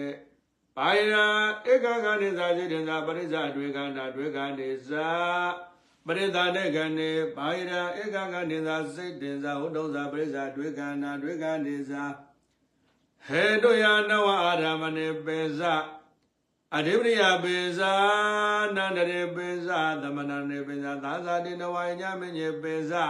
[0.77, 1.25] ပါယရာ
[1.73, 5.11] ဧကကဏိသာစေတေသာပရိဇတွေခန္ဓာတွေခန္ဒီသာ
[6.07, 12.05] ပရိသနေကနေပါယရာဧကကဏိသာစေတေသာဝတ္တုသာပရိဇတွေခန္ဓာတွေခန္ဒီသာ
[13.27, 15.61] ဟေတုယနဝအာရမဏေပေဇ
[16.77, 17.93] အဓိပရိယပေဇာ
[18.77, 23.07] နန္တရေပေဇာသမဏနေပေဇာသာသာတိနဝညမညေပေဇာ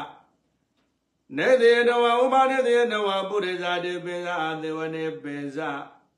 [1.37, 5.71] နေတိတဝဥပါရိတိတဝပုရိဇာတိပိဇာအသေဝနေပိဇာ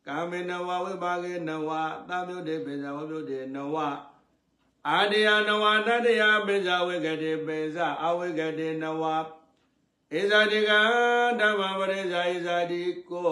[0.06, 1.70] ကာမေနဝဝိပါကေနဝ
[2.08, 3.76] သမြုတေပိဇာဝမြုတေနဝ
[4.88, 9.02] အာတယနဝတတယပိဇာဝိကတိပိဇာအဝိကတိနဝ
[10.18, 10.70] ဧဇာတိက
[11.40, 13.30] ဓမ္မပရိဇာဧဇာတိကို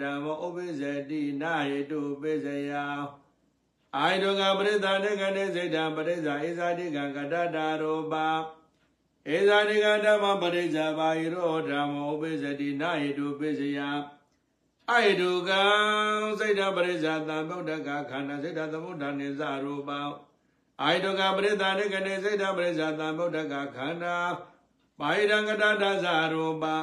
[0.00, 2.72] ဓမ္မဥပိဇတိနာဟိတုပိဇယ
[3.96, 8.28] အာယတုကပရိသတေကနေစိတ်တံပရိဇာဧဇာတိကကတတာရောပါ
[9.36, 13.78] ဧဇာတိကဓမ္မပရိစ္ဆာဘာယရောဓမ္မောပိစတိနာဟိတုပိစယ
[14.90, 15.62] အဟိတုကံ
[16.38, 19.98] စိတ်တပရိစ္ဆာသံဗုဒ္ဓကခန္ဓာစိတ်တသမုဒ္ဒနိသရူပံ
[20.82, 24.16] အာဟိတုကပရိသနိကနေစိတ်တပရိစ္ဆာသံဗုဒ္ဓကခန္ဓာ
[25.00, 26.74] ဘာဟိတံကတတသရူပံ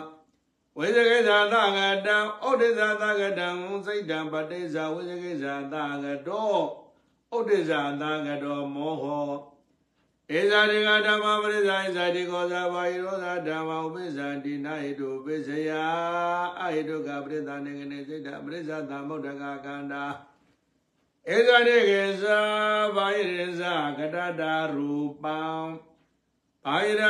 [0.78, 3.48] ဝိဇကိဇာသကတံဩဒိဇာသကတံ
[3.86, 6.56] စိတ်တံပတိဇာဝိဇကိဇာသကတော
[7.34, 9.30] ဩဒိဇာသကတောမောဟော
[10.36, 15.72] ဧဇာတိကဓမ္မပရိသဣဇာတိကောဇာဘာယရောဇာဓမ္မဥပိစ္ဆန္တိနာဟိတုပိစယ
[16.62, 20.06] အဟိတုကပရိသနေကနေစိတ်တပရိစ္ဆသမုဒ္ဒကကန္တာ
[21.36, 22.40] ဧဇာတိကေဇာ
[22.96, 25.40] ဘာယရိဇာကတတာရူပံ
[26.64, 27.04] ဘာအာယရ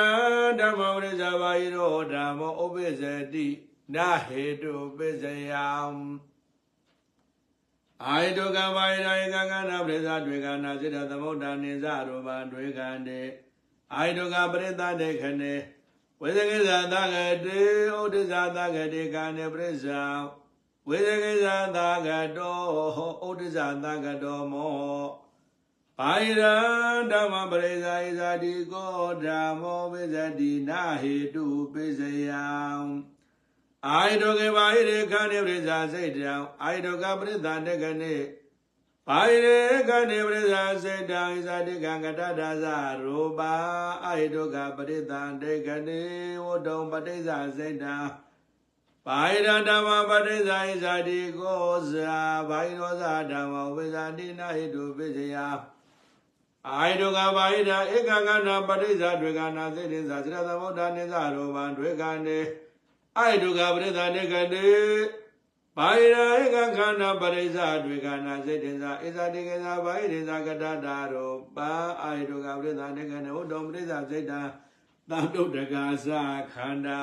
[0.59, 3.03] ဓမ္မဝရိဇာဘာယိရောဓမ္မောဥပိစ္ဆ
[3.33, 3.47] တိ
[3.95, 5.67] နာဟေတုပိစ္ဆယံ
[8.05, 13.21] အာယတုကဘာယရာယကကနာပရိသတွေကနာစိတ္တသမုဒ္ဒနိဇရူပံတွေခန္တေ
[13.93, 15.53] အာယတုကပရိသတေခနေ
[16.21, 17.59] ဝေဇကိဇာသကတိ
[17.97, 20.01] ဥဒိဇာသကတိကာနေပရိစ္ဆာ
[20.87, 22.59] ဝေဇကိဇာသကတော
[23.27, 25.05] ဥဒိဇာသကတောမော
[25.99, 26.43] ဘာယရ
[27.11, 28.91] ဓမ္မပရိဇာဣဇာတိကို
[29.23, 32.45] ဓမ္မောပိဇတိနာဟေတုပိစယံ
[33.85, 38.15] အာယတောကေဘာယရေခန္ဓေပရိဇာစိတ်တံအာယတောကပရိသတကနေ
[39.07, 39.57] ဘာယရေ
[39.89, 42.65] ခန္ဓေပရိဇာစိတ်တံဣဇာတိကံကတဒါဇ
[43.03, 43.53] ရူပါ
[44.05, 46.01] အာယတောကပရိသတေကနေ
[46.45, 47.95] ဝတ္တုံပဋိဇာစိတ်တံ
[49.05, 55.47] ဘာယရဓမ္မပဋိဇာဣဇာတိကိုဇာဘာယရောဇာဓမ္မဝိဇာတိနာဟိတုပိစယံ
[56.69, 62.39] အာယတုကဘာဟိတာဧကကနာပရိစ္ဆာတွေကနာစေတိသာသရသမုဒ္ဒနိသရောဘံတွေကနေ
[63.17, 64.67] အာယတုကပရိစ္ဆာနေကတိ
[65.77, 74.41] ဘာဟိတာဧကခန္ဓာပရိစ္ဆာတွေကနာစေတိသာဣဇာတိကေသာဘာဟိတိသာကတတာရောပါအာယတုကပရိစ္ဆာနေကနေဟုတ်တော်ပရိစ္ဆာစိတ်တံ
[75.09, 76.09] သံတုတ္တကာသ
[76.53, 77.01] ခန္ဓာ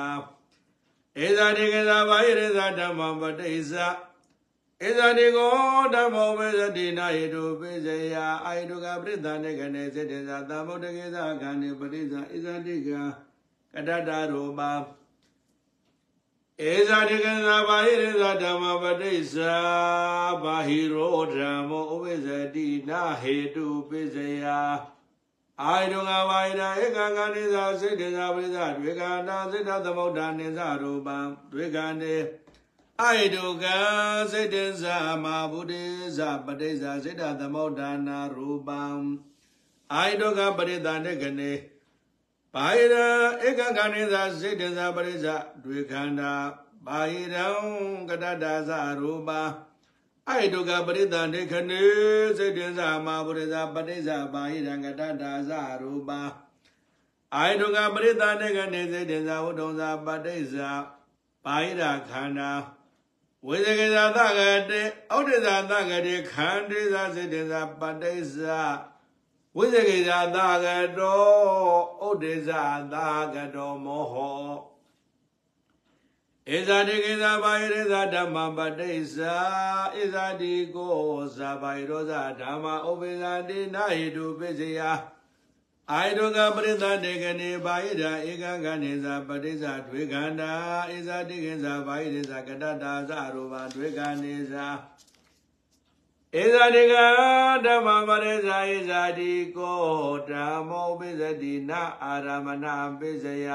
[1.25, 3.87] ဧဇာတိကေသာဘာဟိတိသာဓမ္မပတိစ္ဆာ
[4.81, 5.51] ဣဇာတိကို
[5.93, 12.89] ဓမ္မောဝေဇတိနာယေတုပိစယအာယတုကပရိသနေကနေစေတေသာသမုဒ္ဒကေသခန္ဓေပရိစ္ဆာဣဇာတိက
[13.73, 14.61] ကတတရူပ
[16.63, 19.55] ဧဇာတိကသာဘာဟိရိဇာဓမ္မပတိစ္ဆာ
[20.43, 24.45] ဘာဟိရောဓမ္မောဥပိစတိနာဟေတုပိစယ
[25.61, 31.17] အာယတုကဘာဟိရာဧကကနိသာစေတေသာပရိစ္ဆာတွေကတာစေတသမုဒ္ဒနိသရူပံ
[31.51, 32.15] တွေကနေ
[33.01, 33.65] အိုက်တုက
[34.31, 35.73] စိတ်တဇာမဗုဒ္ဓ
[36.17, 38.81] ဇပဋိဇာစိတ္တသမုဒ္ဒနာရူပံ
[39.93, 41.51] အိုက်တုကပရိသနေကနေ
[42.55, 42.95] ဘာယရ
[43.47, 46.33] ဧကခဏိဇာစိတ်တဇာပရိဇာတွေခန္ဓာ
[46.87, 47.47] ဘာယရံ
[48.09, 49.41] ကတတဇာရူပံ
[50.27, 51.83] အိုက်တုကပရိသနေခနေ
[52.37, 56.19] စိတ်တဇာမဗုဒ္ဓဇပဋိဇာဘာယရံကတတဇာရူပံ
[57.35, 60.69] အိုက်တုကပရိသနေကနေစိတ်တဇာဝတ္တုံဇာပဋိဇာ
[61.45, 62.51] ဘာယရခန္ဓာ
[63.47, 64.81] ဝိဇကေဇာသကတေ
[65.13, 68.61] ဩဒိဇာသကတေခန္တိဇာစေတေဇာပတ္တိဇာ
[69.57, 70.67] ဝိဇကေဇာသက
[70.99, 71.23] တော
[72.01, 72.63] ဩဒိဇာ
[72.93, 72.95] သ
[73.33, 74.49] ကတောမောဟော
[76.55, 79.37] ဧဇာတိကေဇာဘာယရေဇာဓမ္မပတ္တိဇာ
[80.01, 80.95] ဧဇာတိကို
[81.37, 84.79] ဇာဘာယရောဇာဓမ္မဥပိဇာတိနာဟိတုပိစယ
[85.91, 90.53] အာယတုကပရိသတေကနေဘာယိရာဧကံကနေဇာပဋိဇာတွေခန္ဓာ
[90.95, 94.67] ဧဇာတိကေဇာဘာယိရေဇာကတတာဇာရူပါတွေကနေဇာ
[96.43, 96.95] ဧဇာတိက
[97.65, 99.83] ဓမ္မပရိဇာဧဇာတိကို
[100.29, 102.65] ဓမ္မောပိစတိနာအာရမဏ
[102.99, 103.49] ပိစယ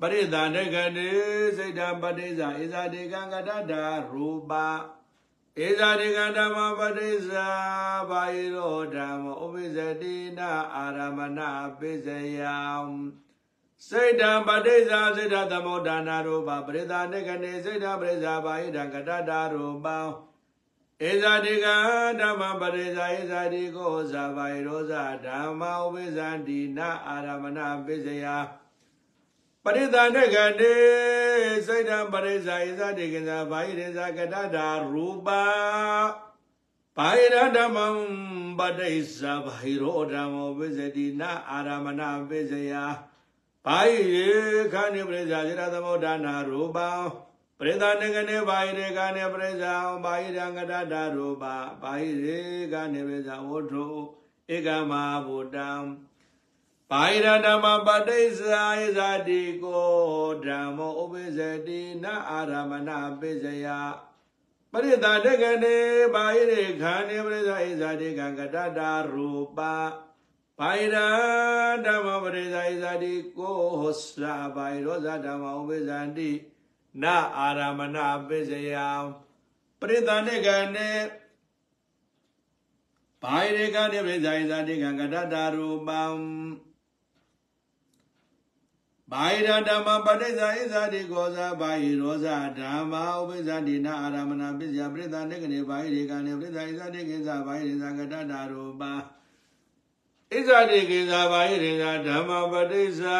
[0.00, 1.10] ပရိသန္တကနေ
[1.56, 4.68] စိတ်တပဋိဇာဧဇာတိကံကတတာရူပါ
[5.66, 7.48] ဧဇာတိကဓမ္မပတိစ္ဆာ
[8.10, 11.40] ဘာယိရောဓမ္မဥပိစတိနာအာရမဏ
[11.78, 12.58] ပိစယံ
[13.88, 19.98] စိတ်တံပတိစ္ဆာစိတ်တသမုဒ္ဒနာရူပပရိသနေကနေစိတ်တပရိစ္ဆာဘာယိတံကတတာရူပံ
[21.02, 21.66] ဧဇာတိက
[22.20, 24.92] ဓမ္မပရိစ္ဆာဧဇာတိကိုဇာဘာယိရောဇ
[25.26, 28.36] ဓမ္မဥပိစတိနာအာရမဏပိစယံ
[29.64, 30.74] ပရိသနေကနေ
[31.66, 35.28] စိတ်တံပရိစ္ဆာဣဇတိကိဇာဘာယိရေဇာကတတာရူပ
[36.96, 37.86] ဘာယရဓမ္မံ
[38.58, 42.72] ပတိစ္ဆာဘာယရောဓမ္မောဝိဇတိနာအာရမဏပိစယ
[43.66, 44.28] ဘာယိရေ
[44.72, 46.90] ခဏိပရိစ္ဆာစေတသမုဒ္ဒနာရူပံ
[47.58, 51.44] ပရိသနေကနေဘာယိရေကနေပရိစ္ဆာဘာယိရံကတတာရူပ
[51.82, 52.38] ဘာယိရေ
[52.72, 53.86] ကနေပရိစ္ဆာဝဋ္ထု
[54.54, 54.92] ဧကမ
[55.26, 55.70] ဘုဒ္ဓံ
[56.90, 59.92] ဘာယရဓမ္မပတိစ္ဆာယဇာတိကို
[60.46, 62.90] ဓမ္မောဥပိစတိနအာရမဏ
[63.20, 63.66] ပိစယ
[64.72, 65.76] ပရိသတကနေ
[66.14, 69.58] ဘာယရေခန္နေပရိသဣဇာတိကံကတတာရူပ
[70.58, 70.96] ဘာယရ
[71.86, 76.30] ဓမ္မပရိသဣဇာတိကိုဟောစာဘာယရောဇဓမ္မဥပိစတိ
[77.02, 77.04] န
[77.38, 78.74] အာရမဏပိစယ
[79.80, 80.90] ပရိသနေကနေ
[83.22, 86.02] ဘာယရေကနေပရိသဣဇာတိကံကတတာရူပံ
[89.10, 98.92] ဘာယရဓမ္မပဋိစ္ဆာဣဇာတိကောဇာဘာယရောဇာဓမ္မဥပိစ္ဆတိနာအာရမဏပစ္စယပရိသနေကနေဘာယရေကနေပရိသဣဇာတိကိစ္စဘာယရေဇာကတတာရူပါ
[100.32, 103.18] ဣဇာတိကိစ္စဘာယရေဇာဓမ္မပဋိစ္ဆာ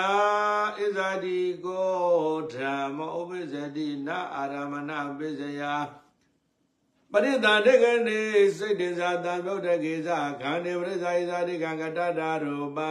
[0.78, 1.92] ဣဇာတိကော
[2.54, 5.62] ဓမ္မဥပိစ္ဆတိနာအာရမဏပစ္စယ
[7.12, 8.20] ပရိသတေကနေ
[8.58, 12.90] စိတ်တေဇာတံဗုဒ္ဓကေဇာခန္ဓေပရိသဣဇာတိကံကတတာရူပါ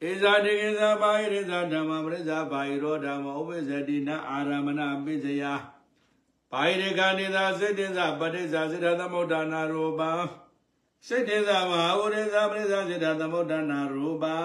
[0.00, 5.54] ဣဧဇာတိကိသဘာဟိရိသဓမ္မပရိစ္ဆာဘာဟိရောဓမ္မဥပ္ပဇ္ဇတိနအာရမဏပိစယဘာ
[6.52, 10.10] ဟိရိကနိသာစေတ္တဇပဋိစ္ဆာစေတသမုဒ္ဒနာရူပံ
[11.06, 14.36] စေတ္တဇမဟာဝရိဇာပရိစ္ဆာစေတသမုဒ္ဒနာရူပံ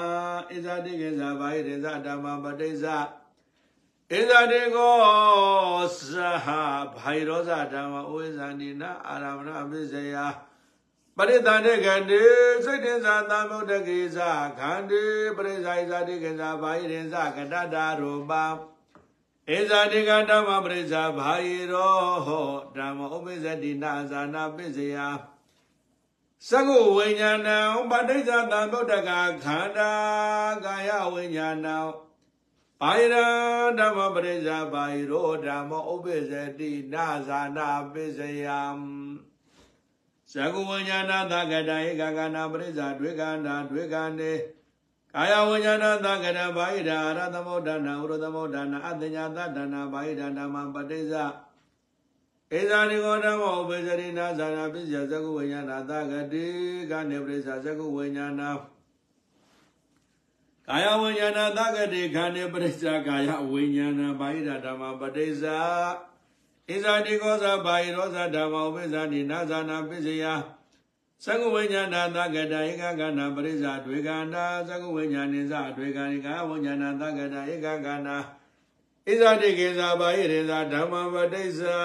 [0.55, 2.97] ဧဇာတိကိသဘာဟိရိသဓမ္မပဋိစ္ဆာ
[4.17, 4.95] ဧဇာတိကော
[5.83, 6.61] သဟဘာ
[7.01, 10.15] ဟိရောဇဓမ္မဥပ္ပဇ္ဇတိနအာရမဏပိစယ
[11.17, 12.23] ပရိသန္တေကတိ
[12.65, 14.19] စိတ်တင်္သာသမုဒ္ဒကေသ
[14.59, 15.03] ခန္တိ
[15.37, 18.43] ပရိဇာဣဇာတိကေသဘာဟိရင်သကတတ္တာရူပံ
[19.55, 21.95] ဧဇာတိကဓမ္မပရိဇာဘာဟိရော
[22.27, 24.97] ဟောဓမ္မဥပ္ပဇ္ဇတိနာဇာနာပိစယ
[26.49, 29.10] သကုဝိညာဏံပဋိစ္စသမုဒ္ဒက
[29.43, 29.91] ခန္ဓာ
[30.65, 31.77] ကာယဝိညာဏံ
[32.81, 33.15] ဘာယရ
[33.79, 38.62] ဓမ္မပရိဇာဘာဟိရောဓမ္မဥပ္ပဇ္ဇတိနာဇာနာပိစယံ
[40.34, 44.34] သကုဝိညာဏသကတဧကကနာပရိစ္ဆာဒွေကန္တာဒွေကန္တေ
[45.13, 51.13] ကာယဝိညာဏသကတဘာဟိတာရသမုဒ္ဒနာဥရသမုဒ္ဒနာအတ္တညာသတ္တနာဘာဟိတာဓမ္မပတိစ္ဆ
[52.53, 56.45] ဧဇာနိကောဓမ္မဥပ္ပဇရိနာဇာနာပစ္စယသကုဝိညာဏသကတိ
[56.91, 58.41] ကနေပရိစ္ဆာသကုဝိညာဏ
[60.67, 65.60] ကာယဝိညာဏသကတိခန္ဓေပရိစ္ဆာကာယဝိညာဏဘာဟိတာဓမ္မပတိစ္ဆာ
[66.67, 70.25] ဣဇာတိကောဇာဘာယရောဇာဓမ္မဥပ္ပဇာတိနာဇာနာပစ္စယ
[71.23, 78.17] သကုဝိညာဏသကတဧကကနာပရိစ္ဆာဒွေကန္တာသကုဝိညာဏိသဒွေကန္နိကာဝိညာဏသကတဧကကနာ
[79.07, 81.77] ဣဇာတိကေဇာဘာယရေဇာဓမ္မပတိစ္ဆာ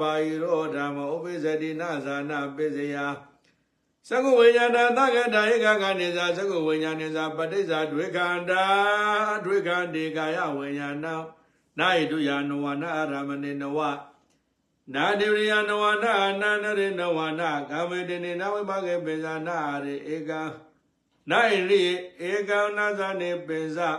[0.00, 2.96] ဘာယရောဓမ္မဥပ္ပဇာတိနာဇာနာပစ္စယ
[4.08, 8.64] သကုဝိညာဏသကတဧကကနိဇာသကုဝိညာဏိဇာပတိစ္ဆာဒွေကန္တာ
[9.44, 11.06] ဒွေကန္တိကာယဝိညာဏ
[11.78, 13.78] နာယတုယနဝနာအာရမဏေနဝ
[14.94, 20.42] နာဒေဝရိယနဝနာနာနရေနဝနာကာမေတနေနဝိပါကေပိဇာနာရေဧကံ
[21.30, 21.82] နာဣရိ
[22.30, 23.90] ဧကံနာဇာနေပိဇာ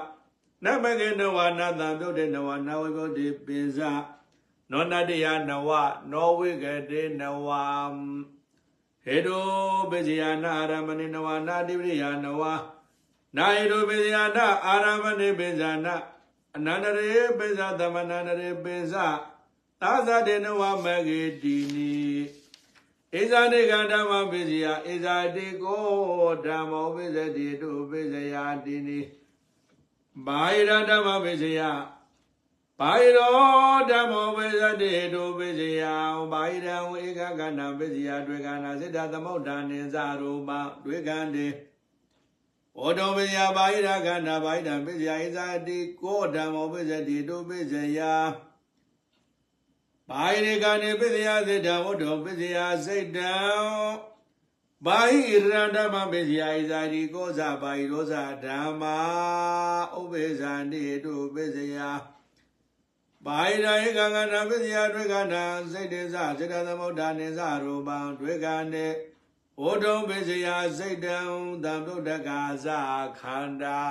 [0.64, 3.92] နမကေနဝနာတံပြုတ်တေနဝနာဝိပုတ်တိပိဇာ
[4.70, 5.68] နောနတယနဝ
[6.10, 7.48] နောဝိကတေနဝ
[9.04, 9.38] ဟေတု
[9.90, 12.42] ပိဇယနာအာရမဏိနဝနာတိဝရိယနဝ
[13.36, 15.94] နာဟေတုပိဇယနာအာရမဏိပိဇာနာ
[16.56, 19.06] အနန္တရေပိဇာသမဏန္တရေပိဇာ
[19.80, 21.94] သာသတေနဝမဂေတိနိ
[23.20, 25.86] ဧဇာတိကဓမ္မပိစယဧဇာတိကို
[26.44, 28.98] ဓမ္မောပိစတိတုပိစယတိနိ
[30.15, 31.59] ဘာယရဓမ္မပိစယ
[32.79, 35.83] ဘာယရောဓမ္မောပိစတိတုပိစယ
[36.31, 40.49] ဘာယရံဝေကကဏပိစယတွေ့ကနာစိတ္တသမုဒ္ဒာနိသရူပ
[40.85, 41.47] တွေ့ကံတေ
[42.75, 47.99] ဘောဓောပိစယဘာယရကဏဘာယတံပိစယဧဇာတိကိုဓမ္မောပိစတိတုပိစယ
[50.09, 53.33] ဘာဟိရေကနေပစ္စယစေတဝတ္တောပစ္စယစိတ်တံ
[54.85, 55.19] ဘာဟိ
[55.51, 58.97] ရန္တမပစ္စယဣဇာတိကောဇာဘာဟိရောဇာဓမ္မာ
[59.99, 61.77] ဥပေဇာတိတုပစ္စယ
[63.25, 68.87] ဘာဟိရာဧကံကနာပစ္စယတွေ့ကနာစိတ်တေဇစေတသမုဒ္ဒနေဇရူပံတွေ့ကနေ
[69.61, 71.19] ဝတ္တောပစ္စယစိတ်တံ
[71.63, 72.67] သံဗုဒ္ဓကာဇ
[73.19, 73.81] ခန္ဓာ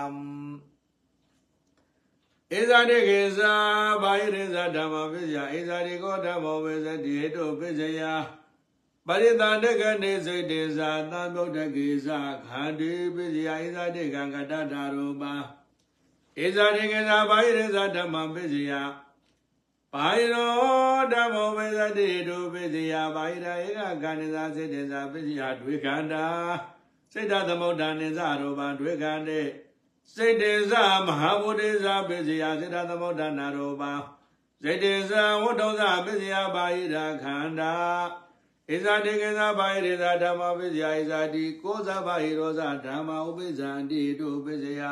[2.58, 3.54] ဧဇာတိကေဇာ
[4.02, 8.02] ဘာယရေဇာဓမ္မပစ္စယဧဇာတိကောဓမ္မောဝေဇတိဟေတုပစ္စယ
[9.06, 15.32] ပရိသန္တကနေစိတ်တေဇာသံဗုဒ္ဓကေဇာခန္တိပစ္စယဧဇာတိကံကတ္တတာရူပံ
[16.44, 18.72] ဧဇာတိကေဇာဘာယရေဇာဓမ္မပစ္စယ
[19.94, 26.26] ဘာယရောဓမ္မောဝေဇတိဟေတုပစ္စယဘာယရာဧကကဏ္ဍဇာစိတ်တေဇာပစ္စယဒွေခန္တာ
[27.12, 29.40] စိတ်တသမုဒ္ဒနိဇရူပံဒွေခန္တေ
[30.14, 30.72] စိတ်တေဇ
[31.06, 33.92] မဟာဝုတေဇပိစယစေတသမုဒ္ဒနာရောပါ
[34.62, 37.74] စိတ်တေဇဝတ္တောဇပိစယဘာဟိရာခန္ဓာ
[38.70, 44.82] ဣဇာတိကေဇဘာဟိရေဇဓမ္မပိစယဣဇာတိကိုဇဘာဟိရောဇဓမ္မဥပိဇံတိတုပိစယ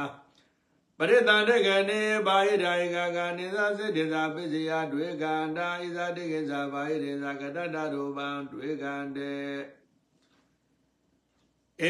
[0.99, 9.35] ပရိသန္တကနေဘာဟိရာဧကကနိသစိတ္တေဇပိစယတွေ့ကန္တာဣဇာတိကေဇဘာဟိရေဇကတတရူပံတွေ့ကန္တေ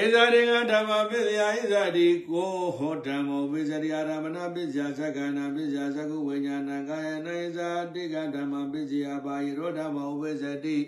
[0.00, 10.78] ဧဇာရိကဓမ္မပစ္စယဣဇာတိကိုဟောဓမ္မောပစ္စရိအာရမဏပစ္စယသက္ကနာပစ္စယသကုဝိညာဏကာယနိဇာတိကဓမ္မပစ္စယဘာယရောဓမ္မောပစ္စတိ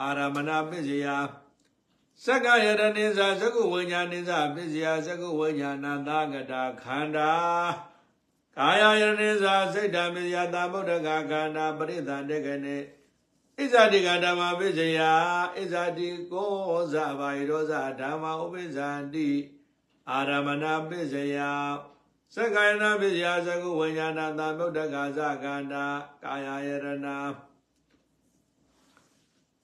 [0.00, 1.06] အာရမဏပစ္စယ
[2.24, 7.32] သက္ကယရဏိဇာသကုဝိညာဏိဇာပစ္စယသကုဝိညာဏသာကတာခန္ဓာ
[8.56, 12.76] ကာယယရဏိဇာစိတ်ဓာပစ္စယသာဗုဒ္ဓဂခန္ဓာပရိသန္တကနေ
[13.58, 15.00] ဣဇာတိကဓမ္မပိစယ
[15.56, 16.52] ဣဇာတိကို
[16.92, 19.30] ဇဘာယရောဇဓမ္မဥပိဇာတိ
[20.10, 21.38] အာရမဏပိစယ
[22.34, 25.84] သက္ကယနာပိစယသကုဝိညာဏသဗုဒ္ဓဂါဇကန္တာ
[26.24, 26.86] ကာယယရဏ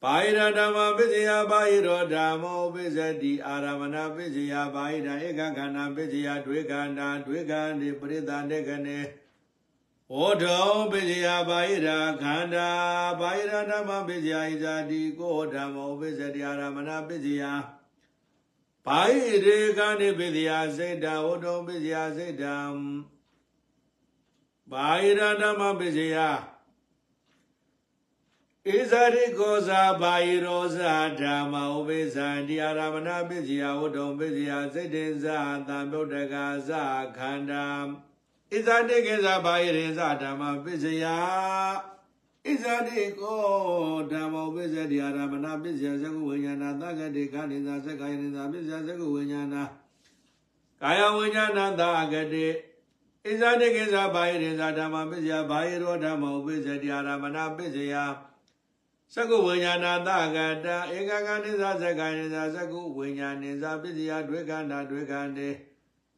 [0.04, 9.00] ဘာဟိရဓမ္မပစ္စယဘာဟိရောဓမ္မောပစ္စတိအာရမဏပစ္စယဘာဟိရဧကခန္ဓာပစ္စယဒွေခန္ဓာဒွေခန္ဒီပရိသန္တေကနေ
[10.14, 12.70] ဝေါထောပစ္စယဘာဟိရာခန္ဓာ
[13.20, 17.44] ဘာဟိရဓမ္မပစ္စယဣဇာတိကိုဓမ္မောပစ္စတိအာရမဏပစ္စယ
[18.86, 22.58] ဘာဟိရေခန္ဒီပစ္စယစေတဝေါထောပစ္စယစေတံ
[24.72, 26.18] ဘာဟိရဓမ္မပစ္စယ
[28.72, 36.84] ဣဇာတိကောဇာဘာယိရောဇာဓမ္မဥပိသံတိအာရမဏပစ္စယဝတ္တုံပစ္စယစိတ်တေဇာသံဗုဒ္ဓကာဇာ
[37.18, 37.66] ခန္ဓာ
[38.52, 41.06] ဣဇာတိကေဇာဘာယိရေဇာဓမ္မပစ္စယ
[42.46, 43.44] ဣဇာတိကော
[44.12, 49.56] ဓမ္မဥပိသတိအာရမဏပစ္စယသကုဝိညာဏသကတိခဏိဇာသက္ကာယနိဇာပစ္စယသကုဝိညာဏ
[50.82, 51.82] ကာယဝိညာဏသ
[52.14, 52.46] ကတိ
[53.26, 57.96] ဣဇာတိကေဇာဘာယိရေဇာဓမ္မပစ္စယဘာယိရောဓမ္မဥပိသတိအာရမဏပစ္စယ
[59.12, 65.50] သကုဝိညာဏတကတဧကကနိသသက္ကနိသသကုဝိညာဏိသပစ္စယဒွေခန္ဓာဒွေခန္တေ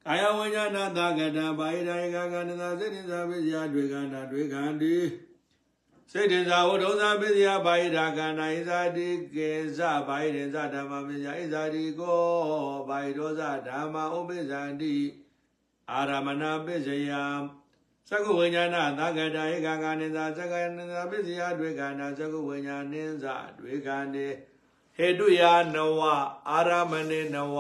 [0.05, 4.95] ကာယဝိညာဏတကတဘာဟိရဧကကနိသစေတိသပစ္စယဒွေခန္ဓာဒွေခန္တိ
[6.11, 12.21] စေတေဇာဝဒုံသာပစ္စယဘာဟိရာခန္ဓာဣဇာတိကေဇဘာဟိရေဇဓမ္မပစ္စယဣဇာတိကို
[12.88, 14.95] ဘာဟိရောဇဓမ္မဥပိဇန္တိ
[15.91, 17.11] အာရမဏပစ္စယ
[18.10, 23.26] သကုဝိညာဏသကတာဧကကနိသသကနိသပစ္စယတွေခန္ဓာသကုဝိညာဏင်းစ
[23.60, 24.28] တွေခန္တေ
[24.97, 26.01] ဟေတုယာနဝ
[26.49, 27.58] အာရမဏေနဝ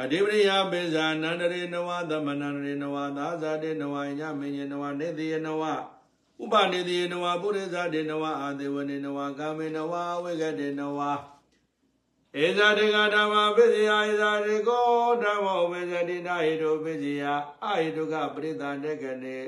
[0.00, 5.62] အဓိပရိယပိဇာနန္တရေနဝသမနန္တရေနဝသာဇာတေနဝညမင်းယေနဝနေတိယေနဝ
[6.42, 9.92] ဥပနေတိယေနဝပုရိသတေနဝအာသေဝနေနဝကာမေနဝ
[10.24, 11.00] ဝိကတေနဝ
[12.40, 14.86] ဧဇာတေကဓမ္မပစ္စယဧဇာတေကော
[15.22, 17.22] ဓမ္မောပစ္စတိနာဟိတောပစ္စယ
[17.64, 19.38] အာဟိတုကပရိသန္တကနေ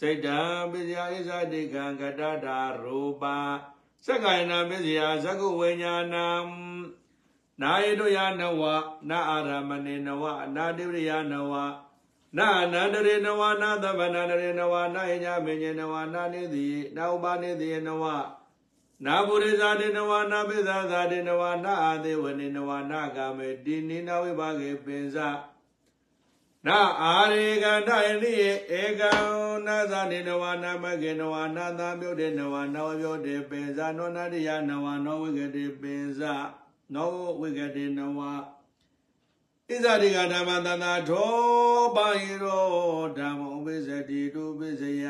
[0.00, 0.38] စိတ်တံ
[0.72, 3.24] ပစ္စယဧဇာတေကံကတတာရူပ
[4.04, 6.28] သက္ကယနာပစ္စယသကုဝိညာဏံ
[7.62, 8.62] နာဟိတုယနဝ
[9.10, 10.24] နာအာရမဏေနဝ
[10.56, 11.52] နာတိပရိယနဝ
[12.36, 16.66] နာအနန္တရေနဝနာသမဏန္တရေနဝနာယညမေညနဝနာနေတိ
[16.96, 18.04] နာဥပါနေတိနဝ
[19.04, 25.16] နာပုရိသတေနဝနာပိသသာတေနဝနာအာသေဝနေနဝနာကာမေတိနိနာဝိပါကေပင်စ
[26.66, 28.32] နာအာရေကန္တယနိ
[28.80, 29.10] ဧကံ
[29.66, 36.20] နာသနေနဝနာမကေနဝနာသံပြုတ်တေနဝနာဝပြုတ်တေပင်စနောနာတိယနဝနောဝိကတေပင်စ
[36.94, 38.20] နောဝိကတေနဝ
[39.68, 41.30] ဣဇတိကဓမ္မတန္တာထော
[41.94, 42.66] ပါဟိရော
[43.18, 45.06] ဓမ္မဥပိစတိတုပိစယ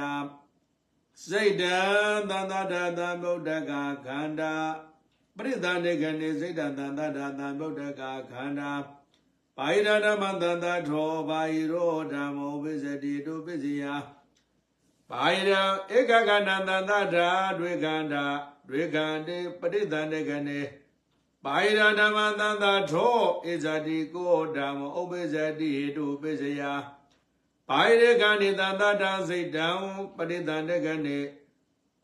[1.26, 1.78] စိတ်တံ
[2.30, 3.72] သန္တာတသံဗုဒ္ဓက
[4.06, 4.54] ခန္ဓာ
[5.36, 8.70] ပရိသန္တေကနေစိတ်တံသန္တာတသံဗုဒ္ဓကခန္ဓာ
[9.56, 13.82] ဘာဟိရဓမ္မသန္တာထောဘာဟိရောဓမ္မောပိစတိတုပိစယ
[15.10, 15.52] ဘာဟိရ
[15.96, 16.78] ဧကကဏသန္တာ
[17.14, 18.24] ဓာဒွေခန္ဓာ
[18.68, 20.60] ဒွေခန္တေပရိသန္တေကနေ
[21.44, 26.62] ဘာဟိရဓမ္မသန္တာထောဣဇာတိကိုဓမ္မောဥပိစတိဟိတုပိစယ
[27.70, 29.68] ဘာယရကဏိတန္တတာစိတ်တံ
[30.16, 31.18] ပရိသန္တကနေ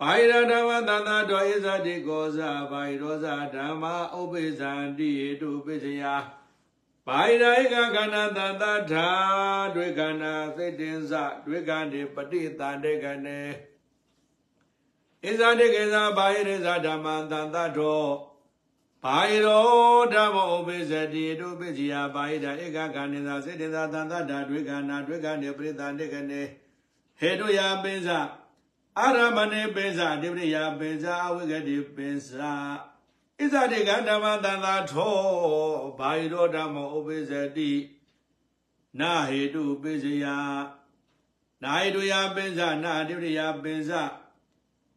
[0.00, 2.38] ဘာယရဓမ္မသန္တာတော်ဣဇတိကောဇ
[2.70, 3.84] ဘာယရောဇဓမ္မ
[4.18, 6.02] ဥပိသန္တိဟိတုပိစယ
[7.06, 9.08] ဘာယရဧကခန္ဓာသန္တာထာ
[9.74, 11.12] တွေခန္ဓာစိတ်တင်္စ
[11.46, 13.40] တွေခန္ဓေပฏิသန္တေကနေ
[15.22, 18.10] ဣဇတိကေဇဘာယရေဇဓမ္မသန္တာတော်
[19.06, 19.66] ဘာယရော
[20.14, 26.42] ဓမ္မဥပိသတိတုပိจิယဘာယဒဧကခန္ဓေသာစေတေသာသန္တတာတွေခန္ဓာတွေခန္ဓေပရိသန္တေကနေ
[27.20, 28.08] ဟေတုယပိစ
[28.98, 32.28] အာရမဏေပိစတိပရိယပိစအဝိကတိပိစ
[33.38, 35.16] ဣဇတိကဓမ္မသန္တာထော
[35.98, 37.72] ဘာယရောဓမ္မဥပိသတိ
[39.00, 40.26] နာဟေတုပိစယ
[41.62, 43.90] နာဟေတုယပိစနာတိပရိယပိစ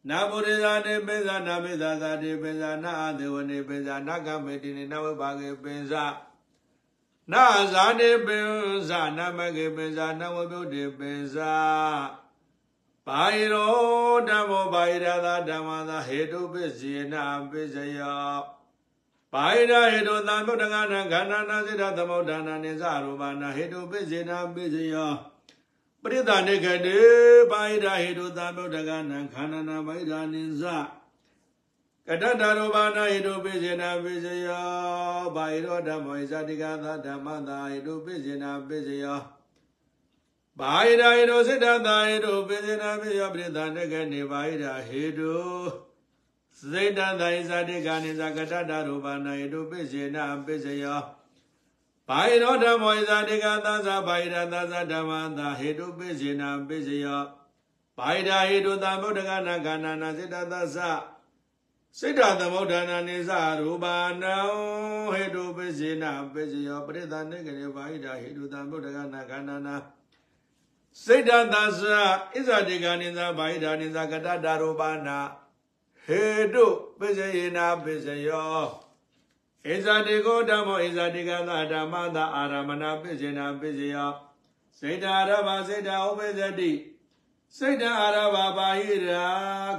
[0.08, 6.04] နာပုရိသတေပိဇာနာပိဇာသာတေပိဇာနာအသေဝနေပိဇာနာကမေတိနေနဝဘာကေပိဇာ
[7.32, 8.38] နာဇာတေပိ
[8.88, 11.54] ဇာနာမကေပိဇာနဝပြုတ်တေပိဇာ
[13.06, 18.36] ဘာယရောဓမ္မောဘာယရသာဓမ္မသာဟေတုပစ္စေနာပစ္စယော
[19.32, 25.12] ဘာယရဟေတုသံဗုဒ္ဓငါနခန္ဓာနာစေတသမုဒ္ဒနာနိသရူပနာဟေတုပစ္စေနာပစ္စယော
[26.02, 26.98] ပရိသနေကတေ
[27.50, 30.64] ပါဣဒဟေတုသံဗုဒ္ဓကနံခန္ဓနာဗိဓာနိဇ
[32.06, 34.66] ကတတရောဘာနာဟိတုပိစေနာပိစယော
[35.34, 39.20] ဘာဟိရောဓမ္မေဇတိကသာဓမ္မသာဟိတုပိစေနာပိစယော
[40.58, 45.34] ဘာဟိရာဟိတုစိတ္တသာဟိတုပိစေနာပိယောပရိသနေကနေဘာဟိရာဟိတု
[46.70, 51.00] စိတ္တသာဟိဇတိကနိဇကတတရောဘာနာဟိတုပိစေနာပိစယော
[52.08, 57.22] ဘာယရောဓမ္မောဣဇာတိကသသဘာယရသသဓမ္မသာဟေတုပိစေနာပိစယော
[57.98, 60.76] ဘာယရာဟေတုသံဗုဒ္ဓကနာခန္ဓာနာစေတသသ
[61.98, 64.36] စိတ်ဓာသမုဋ္ဌာနာနိသရူပါနံ
[65.10, 69.76] ဟေတုပစ္စေနပစ္စယောပရိသနေကရေဘာဟိတာဟေတုတံဗုဒ္ဓကနာခန္ဓာနာ
[71.04, 75.18] စိတ်ဓာသသဣဇာတိကနိသဘာဟိတာနိသကတတာရူပါနာ
[76.04, 76.66] ဟေတု
[76.98, 78.87] ပစ္စေနပစ္စယော
[79.66, 84.12] ဣဇာတိကိုဓမ္မောဣဇာတိကသဓမ္မသာအာရမဏပစ္စေနပစ္စယော
[84.78, 86.72] စိတ်ဓာရဘစိတ်ဓာဥပ္ပဇ္တိ
[87.56, 89.26] စိတ်ဓာအာရဘဘာဟိရာ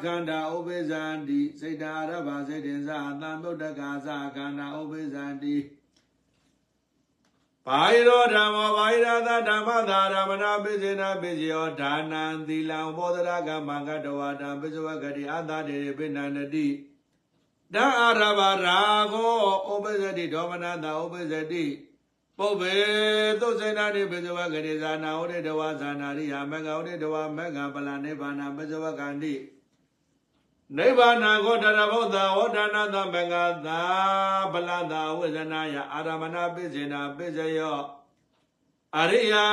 [0.03, 5.55] ခန္ဓာဥပ္ပဇန္တိစိတ်ဓာအာရဘစိတ်တင်္စအတံဗုဒ္ဓကာသခန္ဓာဥပ္ပဇန္တိ
[7.65, 16.67] ဘာဟိရောဓမ္မောဘာဟိရာသဓမ္မသာရမဏပိစေနပိစယောဒါနံသီလံဘောဓရကမံကတဝါတံပိစဝဂတိအတ္တတေပိဏန္တိ
[17.75, 18.79] တံအာရဘရာ
[19.13, 19.33] ဂော
[19.71, 21.65] ဥပ္ပဇ္တိဒေါမနတာဥပ္ပဇ္တိ
[22.37, 22.73] ပုပ္ပေ
[23.41, 29.33] သုစေနာတိပိစဝဂတိဇာနာဥဒေတဝါဇာနာရိယမဂ္ဂဥဒေတဝါမဂ္ဂပလနိဗ္ဗာနပိစဝကန္တိ
[30.77, 33.81] နိဗ္ဗာနကိုတရဘုဒ္ဓဝဒနာတမဂသာ
[34.53, 37.79] ဗလတာဝိဇနာယအာရမဏပိစေနာပိစယော
[38.97, 39.45] အရိယာ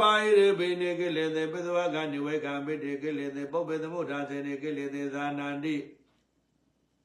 [0.00, 5.76] ပါယိရေဘိနေကိလေသေပိသဝကနိဝေကံပိတေကိလေသေပုပ္ပေသမုဒ္ဒါစေနေကိလေသေဇာနန္တိ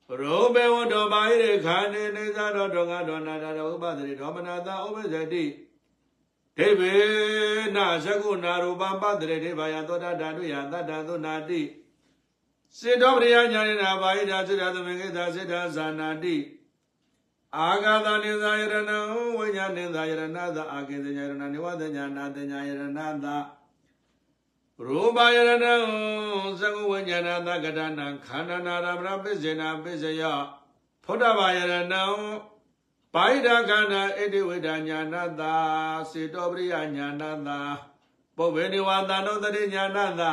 [0.09, 5.43] ရောဘေဝတောပါယိရေခန္နေနေဇာတော်တော်ငါတော်နာတော်ဥပဒတိဒေါမနာတာဥပ္ပဇတိ
[6.57, 6.95] ဒိဗေ
[7.75, 11.61] နသကုနာရူပံပတ္တရေဒေဘာယသောတာဓာတုယသတ္တသုနာတိ
[12.77, 16.35] စေတောပရိယညာနေနာဘာဟိတာစေတသမေကိသာစေတဇာနာတိ
[17.57, 18.97] အာဂါသနိဇာယရဏံ
[19.37, 20.23] ဝိညာဏိဇာယရဏ
[20.55, 22.83] သအာကိဇညာယရဏနိဝသညာနာတညာယရဏ
[23.23, 23.27] သ
[24.85, 25.73] ရူပယရဏံ
[26.59, 30.23] သကုဝိညာဏသကတနာခန္ဓာနာရမဏပစ္စေနာပစ္စယ
[31.03, 32.03] ဖုဒ္ဓဘာယရဏံ
[33.13, 35.41] ပါဠိဒခန္ဓာဣတိဝိဒညာဏသ
[36.11, 37.49] စေတောပရိယညာဏသ
[38.37, 40.23] ပုဗ္ဗေနိဝါသနုတ္တိညာဏသ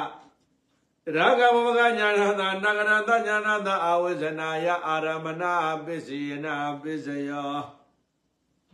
[1.12, 5.45] ရာဂမမကညာနာတာနဂရတညာနာတာအာဝိဇနာယအာရမဏ
[5.84, 7.55] ပစ္စယနာပစ္စယော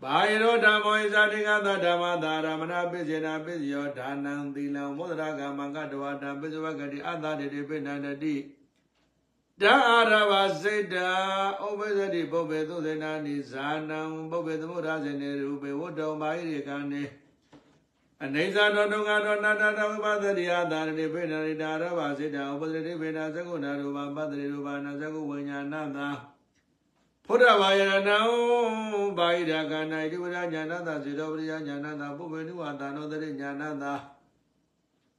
[0.03, 8.35] ဘာယရောဓမ္မောဣဇာတိကသဓမ္မတာရမဏပစ္စယနာပစ္စယောဒါနံသီလံမောဒရာကမံကတဝတံပစ္စဝကတိအတ္တတေတိပိဏန္တိ
[9.61, 10.33] တအာရဝ
[10.63, 11.09] စိတ်တာ
[11.67, 17.03] ဥပ္ပဇ္တိပုပ္ပေသုသေနာနိဇာနံပုပ္ပေသမုဒ္ဒါစေနေရူပေဝတ္တောမာဟိရိကံနေ
[18.25, 26.09] အနေဇာတောဒုက္ခတောနာတတဝိပသတိယသာရိပိဏရိတာရဝစေတဥပဒတိပိဏသကုဏရူပပတ္တိရူပနာသကုဝိညာဏသာ
[27.33, 28.19] ဖုဒ္ဓဘာယရဏံ
[29.19, 33.95] ဘာဟိရကနာဣတိဝရညာဏသာစေတောပရိယညာဏသာပုပ္ပေနုဝါတာနောတရိညာဏသာ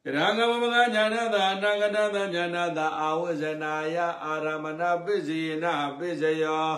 [0.03, 5.66] ရဟံမမကညာဏသာအနာဂတသညာဏသာအာဝဇနာယအာရမဏပစ္စယေန
[5.97, 6.72] ပစ္စယော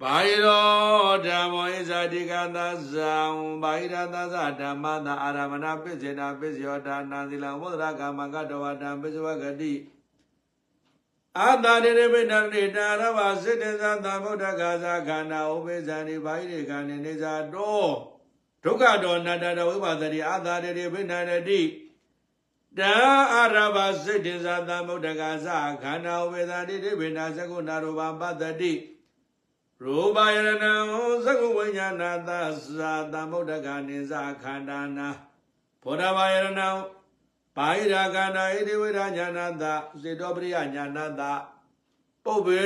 [0.00, 2.58] ဘာယရောဓမ္မောဣဇာတိကသ
[2.90, 3.14] ဇံ
[3.62, 9.72] ဘာဟိရသဇဓမ္မသာအာရမဏပစ္စေနာပစ္စယောဒါနာသီလံဝဒရကာမကတဝတံပစ္စဝဂတိ
[11.38, 17.84] အာတာရေရပိဏတိတာရဝစိတ္တဇသဗုဒ္ဓဂါဇခန္ဓာဥပိဇာနိဘာဟိရေခန္ဓေနေဇာတော
[18.64, 21.12] ဒုက္ခတောနတ္တဝိပါဒတိအာတာရေရပိဏ
[21.48, 21.60] တိ
[22.78, 22.94] တံ
[23.34, 25.46] အာရဘစိတ္တဇသဗုဒ္ဓဂါဇ
[25.82, 28.72] ခန္ဓာဥပိဇာနိတိပိဏသကုဏရူပပတ္တိ
[29.82, 30.72] ရူပယရဏံ
[31.24, 32.30] သကုဝိညာဏသ
[32.78, 35.08] သာသမုဒ္ဒဂာနိသခန္ဓာနာ
[35.82, 36.68] ဘောဓဘာယရဏံ
[37.56, 39.64] ဘာဟိရာကန္နာဣတိဝိရာညာဏသ
[40.02, 41.22] စေတောပရိယညာဏသ
[42.24, 42.60] ပုပ္ပေ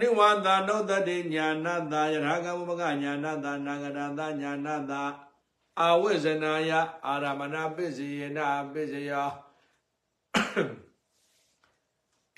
[0.00, 4.92] နိဝါဒနုတ္တိညာဏသယရာဂဝမကညာဏသနာဂရတညာဏသ
[5.80, 6.70] အာဝိဇနာယ
[7.06, 8.38] အာရမဏပစ္စယေန
[8.72, 9.30] ပစ္စယော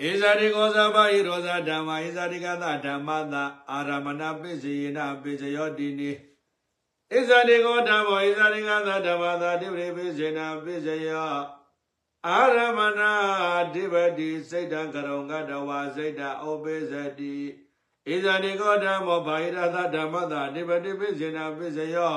[0.07, 6.11] ဧဇာတိကောဇာပါဟိရောဇာဓမ္မာဧဇာတိကသဓမ္မသာအာရမဏပိစေယနာပိစယောတိနိ
[7.19, 11.58] ဧဇာတိကောဓမ္မောဧဇာတိကသဓမ္မသာတိပရိပိစေနာပိစယော
[12.27, 13.01] အာရမဏ
[13.75, 17.37] ဓိပတိစိတ်တံကရုံကတဝါစိတ်တဩပိစတိ
[18.13, 22.17] ဧဇာတိကောဓမ္မောဘာဟိရသဓမ္မသာဓိပတိပိစေနာပိစယော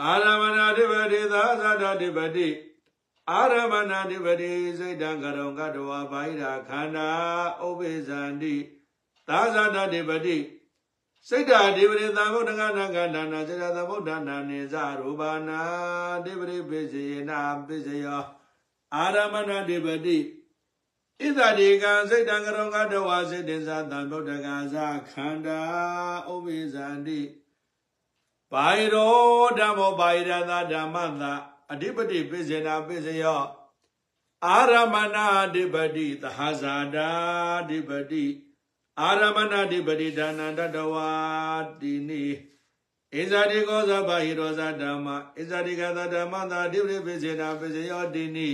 [0.00, 2.48] အာရမဏဓိပတိသာသဒ္ဓဓိပတိ
[3.30, 7.10] အာရမဏတိပတိစိတ်တံကရုံကတဝါဘာဟိရာခန္ဓာ
[7.66, 8.54] ဥပိဇန္တိ
[9.28, 10.38] သာဇာတတိပတိ
[11.28, 15.60] စိတ်ဓာတိပရိသမုဒ္ဒကနာကန္နာစေတသမုဒ္ဒနာနေဇရူပနာ
[16.24, 18.24] တိပရိပိစေနာပိစယော
[18.96, 20.18] အာရမဏတိပတိ
[21.20, 24.76] ဣဇာတိကံစိတ်တံကရုံကတဝါစိတ်တင်္စသမုဒ္ဒကဇ
[25.10, 25.60] ခန္ဓာ
[26.32, 27.20] ဥပိဇန္တိ
[28.52, 29.14] ဘာယရော
[29.58, 31.32] ဓမ္မောဘာယရသဓမ္မသာ
[31.72, 33.42] အဓိပတိပိစေနာပိစယော
[34.46, 37.08] အာရမဏအဓိပတိသဟဇာတာ
[37.60, 38.24] အဓိပတိ
[39.00, 41.10] အာရမဏအဓိပတိဒါနန္တတဝါ
[41.80, 42.24] တိနိ
[43.14, 48.48] ဣဇာတိကောဇဘာဟိရောဇဓမ္မဣဇာတိကသဓမ္မသာအဓိပတိပိစေနာပိစယောတိနိ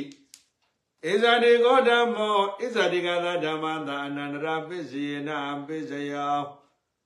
[1.07, 5.31] ဣဣဇာတိကောဓမ္မောဣဇာတိကသာဓမ္မသာအနန္တရာပစ္စယေန
[5.67, 6.39] ပစ္စယော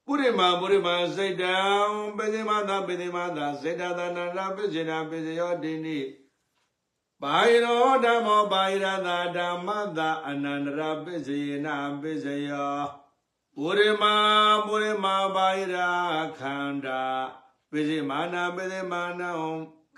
[0.07, 1.57] ပုရိမာပုရိမာစိတ်တံ
[2.17, 5.99] ပိသိမသာပိသိမသာစေတသာနန္တရာပစ္စေနာပစ္စယောတိနိ
[7.23, 11.69] ဘာယရောဓမ္မောဘာယရသာဓမ္မသာအနန္တရာပစ္စယေန
[12.03, 12.77] ပစ္စယော
[13.57, 14.15] ပုရိမာ
[14.67, 15.91] ပုရိမာဘာယရာ
[16.39, 17.03] ခန္ဓာ
[17.71, 19.31] ပိစိမာနာပိစိမာနံ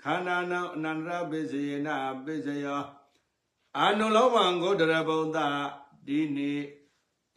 [0.01, 1.89] ခန္ဓာနံအနန္တရာပစ္စယေန
[2.25, 2.81] ပစ္စယော
[3.79, 5.39] အာနုလောမံဂောတရဗုဒ္ဓ
[6.07, 6.53] ဒီနိ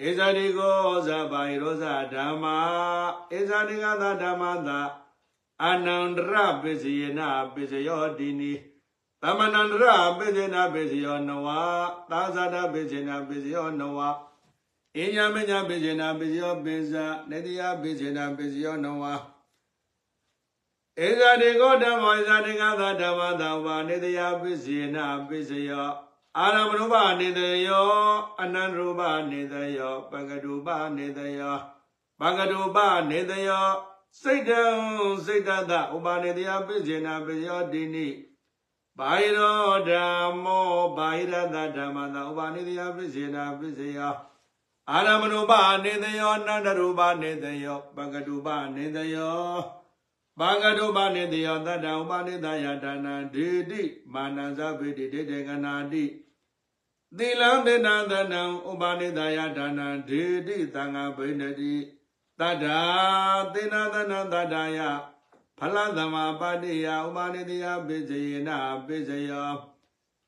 [0.06, 2.56] ဧဇာတိကောဇာဘာယရောဇဓမ္မာ
[3.36, 4.80] ဧဇာတိကသာဓမ္မသာ
[5.64, 6.32] အနန္တရ
[6.62, 7.20] ပစ္စယေန
[7.54, 8.52] ပစ္စယောဒီနိ
[9.22, 9.84] သမဏန္တရ
[10.18, 11.48] ပစ္စေနာပစ္စယောနဝ
[12.10, 13.98] သာဇာတပစ္စေနာပစ္စယောနဝ
[14.96, 19.02] အညမညပစ္စေနာပစ္စယောပိဇာနေတိယပစ္စေနာပစ္စယောနဝ
[21.06, 25.90] ဧဇာတိကောဓမ္မောဧဇာတိကသာဓမ္မသာဝနေတိယပစ္စေနာပစ္စယော
[26.38, 27.90] အာရမရူပနေတယော
[28.40, 31.56] အနန္တရူပနေတယောပကရူပနေတယော
[32.20, 32.78] ပကရူပ
[33.10, 33.68] နေတယော
[34.20, 34.62] စိတ်တံ
[35.24, 38.08] စိတ်တတဥပါနေတယပိစေနာပိယောတိနိ
[38.98, 44.14] ဘာယရောဓမ္မောဘာယရတဓမ္မသာဥပါနေတယပိစေနာပိစေယော
[44.90, 45.52] အာရမရူပ
[45.84, 49.40] နေတယောအနန္တရူပနေတယောပကရူပနေတယော
[50.40, 53.82] ဘာဂတုပနေတယောတတ္တဥပနိတယဒါနံဒေတိ
[54.12, 56.04] မာနံဇဗေတိဒေတေကနာတိ
[57.18, 61.74] သီလံတေနသနံဥပနိဒယဒါနံဒေတိသံဃဘိနတိ
[62.38, 62.80] တတ္ထာ
[63.52, 64.78] သေနသနံတတ္ထာယ
[65.58, 68.50] ဖလသမပါတိယဥပနိတယပိစယေန
[68.86, 69.50] ပိစယော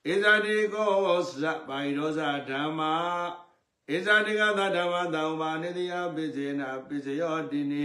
[0.06, 0.90] ဣဇာတိကော
[1.42, 2.94] သဗိရောဇဓမ္မာ
[3.88, 7.84] ဣဇာတိကသဓမ္မသံဥပနိတယပိစယေနပိစယောတိနိ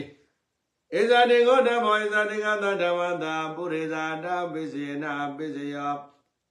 [0.94, 3.26] ဣဇာတိကောဓမ္မောဣဇာတိကသဓမ္မသ
[3.56, 5.06] ပုရိဇာတပိစယေန
[5.38, 5.94] ပိစယော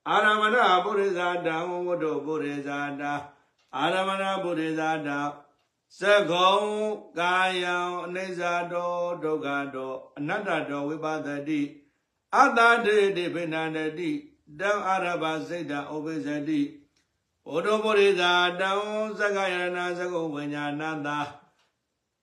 [0.09, 3.03] အာရမဏပုရိဇာတံဝတ္တုပုရိဇာတ
[3.77, 5.09] အာရမဏပုရိဇာတ
[6.01, 6.59] သကုံ
[7.19, 7.77] ကာယံ
[8.07, 8.41] အနိစ္စ
[8.73, 11.63] တောဒုက္ခတောအနတ္တတောဝိပါဒတိ
[12.37, 14.11] အတ္တတေတိပိဏန္တတိ
[14.61, 16.61] တံအာရဘစိတ်တံဥပိသတိ
[17.47, 18.71] ဘုဒ္ဓပုရိဇာတံ
[19.19, 21.19] သက္ကယရဏသကုံဝိညာဏတာ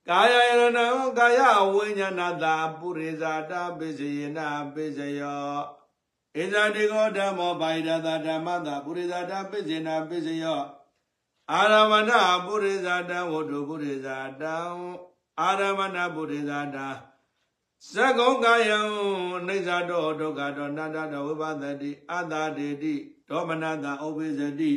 [0.07, 0.79] ကာယယရဏ
[1.17, 1.39] ကာယ
[1.73, 4.39] ဝိညာဏတာပုရိဇာတပိစယေန
[4.73, 5.78] ပိစယော
[6.39, 10.61] ဣဇာတိကောဓမ္မောဘာိရတဓမ္မတာပုရိဇာတပိစေနာပိစယော
[11.51, 12.11] အာရမဏ
[12.45, 14.55] ပုရိဇာတဝတ္ထုပုရိဇာတံ
[15.41, 16.77] အာရမဏပုရိဇာတ
[17.93, 18.79] သကုံကာယံ
[19.47, 22.95] အိဋ္ဌတောဒုက္ခတောနတ္တတောဝိပသတိအတ္တဒေတိ
[23.29, 24.73] ဒေါမနတဥပိစတိ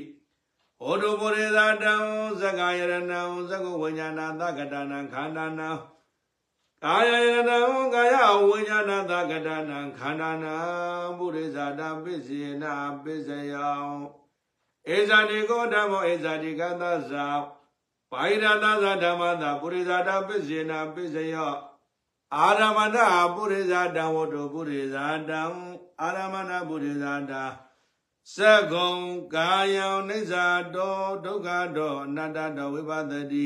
[0.81, 1.93] ဟောတုပုရိဇာတံ
[2.41, 3.01] သက္ကာယရဏံ
[3.51, 5.69] သကုဝိညာဏသကတနံခန္ဓာနံ
[6.85, 7.59] ကာယယရဏံ
[7.95, 8.15] ကာယ
[8.47, 10.57] ဝိညာဏသကတနံခန္ဓာနံ
[11.19, 12.65] ပုရိဇာတပစ္စေန
[13.03, 13.69] ပစ္စယံ
[14.95, 17.27] ဧဇာတိကောဓမ္မောဧဇာတိကသဇာ
[18.11, 21.55] ဘာိရတသဓမ္မတာပုရိဇာတပစ္စေနပစ္စယော
[22.37, 22.97] အာရမဏ
[23.35, 25.43] ပုရိဇာတံဝတ္တုပုရိဇာတံ
[26.03, 27.33] အာရမဏပုရိဇာတ
[28.37, 28.39] သ
[28.73, 28.95] ကုံ
[29.35, 30.33] ကာယံနိစ္စ
[30.75, 33.45] တောဒုက္ခတောအနတ္တတောဝိပဿတိ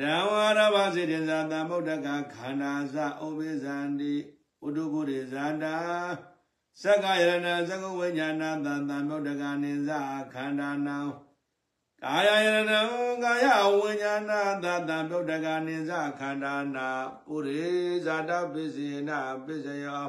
[0.00, 4.14] တံဝရဘစေတဇာသမုဒ္ဒကခန္ဓာသဩပိဇန္တိ
[4.66, 5.76] ဥဒုပုရိဇာတာ
[6.82, 9.90] သက္ကယရဏသကုဝိညာဏသံသမုဒ္ဒကနိဇ
[10.32, 10.98] ခန္ဓာနံ
[12.02, 12.72] ကာယယရဏ
[13.22, 13.46] ကာယ
[13.78, 14.32] ဝိညာဏ
[14.64, 16.88] သသမုဒ္ဒကနိဇခန္ဓာနာ
[17.26, 17.70] ပုရိ
[18.06, 19.10] ဇာတပိစေန
[19.44, 20.06] ပိစယော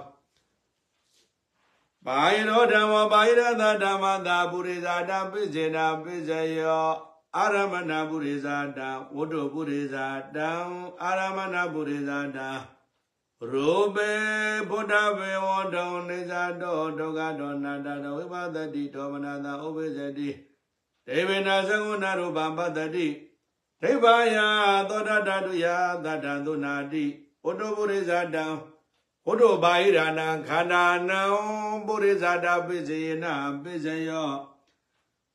[2.05, 8.79] ဘာယရောဓမ္မဘာယရသဓမ္မတာပုရိဇာတပိစေနပိစယော အာရမဏပုရိဇာတ
[9.15, 10.05] ဝတ္တုပုရိဇာ
[10.35, 10.51] တံ
[11.03, 12.39] အာရမဏပုရိဇာတ
[13.51, 14.11] ရူပေ
[14.69, 20.29] ဘုဒ္ဓဘေဝတောနေဇာတောဒုက္ခတောနာတတောဝိပါဒတိဒေါမနတာဥပိသတိ
[21.07, 23.07] ဒေဝနာသကုဏရူပံပတ္တိ
[23.81, 24.37] ဒိဗ္ဗာယ
[24.89, 25.65] သောတတတုယ
[26.03, 27.05] သတ္တံသုနာတိ
[27.45, 28.45] ဝတ္တုပုရိဇာတံ
[29.27, 31.21] ဝတ္တုဘာဟိရဏံခန္ဓာနံ
[31.85, 33.25] ပုရိဇာတပိစေန
[33.63, 34.31] ပိစယော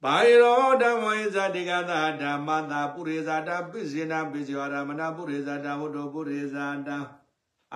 [0.05, 6.99] ဘာယရောဓမ္မေဇတိကသာဓမ္မတာပုရိဇာတပိစေနပိစယောရမဏပုရိဇာတဝတ္တုပုရိဇာတံ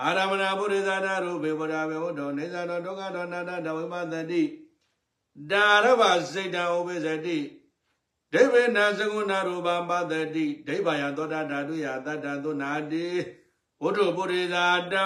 [0.01, 4.43] အာရမဏပုရိသတာရူပေဝရဘေဝတ္တောနေသတောဒုက္ခတောနာတတဝိပသတိ
[5.51, 6.01] ဒါရဘ
[6.31, 7.37] စိတ်တံဥပိစတိ
[8.33, 13.07] ဒိဗေနသကုဏရူပံပတတိဒိဗ္ဗယသောတာဓာတုယတတ္တသုနာတိ
[13.83, 14.55] ဝတ္ထုပုရိသ
[14.91, 15.03] တံ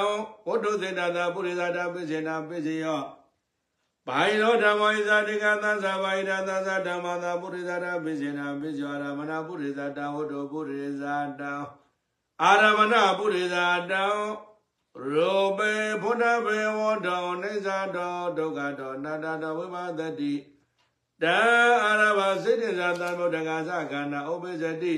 [0.48, 3.02] ဝတ္ထုစေတသာပုရိသတာပိစေနာပိစေယော
[4.14, 11.06] ဘာယရောဓမ္မောဣဇာတိကသသဘာယရသသဓမ္မသာပုရိသတာပိစေနာပိစေယောရမဏပုရိသတံဝတ္ထုပုရိသ
[11.40, 11.54] တံ
[12.44, 13.58] အာရမဏပုရိသ
[13.92, 14.04] တံ
[15.14, 20.34] ရောပေဘုဒ္ဓဘေဝတောနေဇာတောဒုက္ခတောနာတတောဝိပါဒတိ
[21.22, 21.38] တံ
[21.86, 24.94] အာရဘစေတသာသမုဒ္ဒကာသခန္ဓာဥပ္ပဇတိ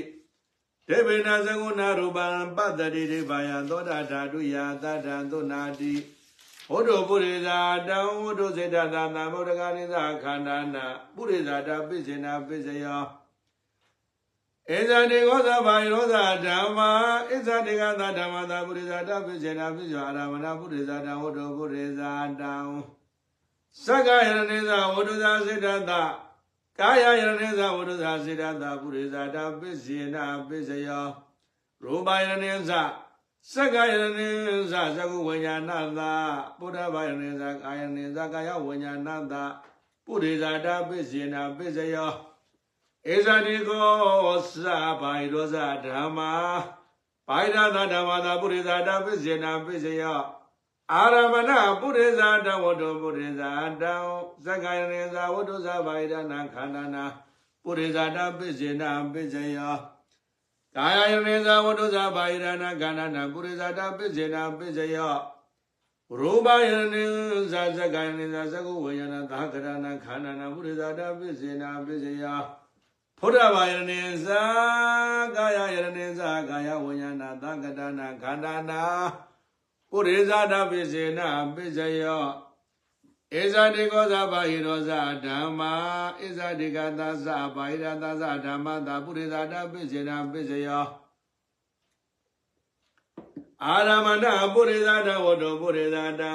[0.88, 5.92] ဒေဝေနသကုဏရူပံပတ္တိဒိဗာယသောတာဓာတုယသတ္တံသုနာတိ
[6.70, 7.48] ဘုဒ္ဓပုရိသ
[7.88, 10.84] တံဝုဒ္ဓစေတသာသမုဒ္ဒကာနိသခန္ဓာနာ
[11.14, 13.04] ပုရိသတာပိစေနာပိစယော
[14.76, 16.90] ဧဇာတိကောသဘာယရောသဓမ္မာ
[17.28, 22.42] ဣဇာတိကသဓမ္မသာပုရိသတာပိစေနာပိစယောအာရမဏပုရိသတံဝုဒ္ဓပုရိသတံသ
[23.94, 25.92] က္ကယရဏိသဝုဒ္ဓသာစေတသ
[26.80, 31.06] ကာယယရဏိသဝုဒ္ဓသာစေတသပုရိသတာပိစေနာပိစယော
[31.82, 32.72] ရူပယရဏိသ
[33.52, 34.28] သက္ကယရဏိ
[34.72, 36.00] သသကုဝိညာဏသ
[36.58, 39.34] ပုဒ္ဓဘာယရဏိသကာယရဏိသကာယဝိညာဏသ
[40.06, 42.12] ပုရိသတာပိစေနာပိစယော
[43.14, 43.88] ဧဇာတိကော
[44.64, 44.66] သ
[45.00, 46.32] ဘိုင်ရောဇဓမ္မာ
[47.28, 50.20] ဘိုင်ရသဓမ္မာသာပုရိသတာပိစေနာပိစယော
[50.92, 53.42] အာရမဏပုရိသတဝတ္တပုရိသ
[53.80, 53.94] တံ
[54.44, 57.04] သက္ကယရေဇဝတ္တသဗာယရဏခန္ဓာနာ
[57.64, 59.93] ပုရိသတပိစေနာပိစယော
[60.76, 65.14] ကာယယရေဇဝတ္တသဗာယရဏခန္ဓာနာပုရိသတပိစေနာပိစယော
[66.18, 67.04] ရူပယရေ
[67.52, 72.42] ဇသက္ကယရေဇသကုဝေယနာသာကရဏခန္ဓာနာပုရိသတပိစေနာပိစယော
[73.18, 74.26] ဖုဒ္ဓဘာယရေဇ
[75.36, 78.82] ကာယယရေဇကာယဝေယနာသာကရဏခန္ဓာနာ
[79.90, 81.20] ပုရိဇာတပိစေန
[81.54, 82.24] ပိစယော
[83.40, 84.90] ဧဇာတိကောဇဘာဟိရောဇ
[85.24, 85.72] ဓမ္မာ
[86.26, 90.86] ဧဇာတိကသသဘာဟိရသသဓမ္မတာပုရိဇာတပိစေနပိစယော
[93.64, 96.32] အာရမဏပုရိဇာတဝတ္တပုရိဇာတံ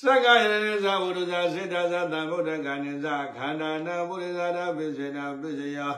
[0.00, 5.94] သက္ကယရေဇဝတ္တဇစေတသတံဗုဒ္ဓဂာနိဇခန္ဓာနာပုရိဇာတပိစေနပိစယော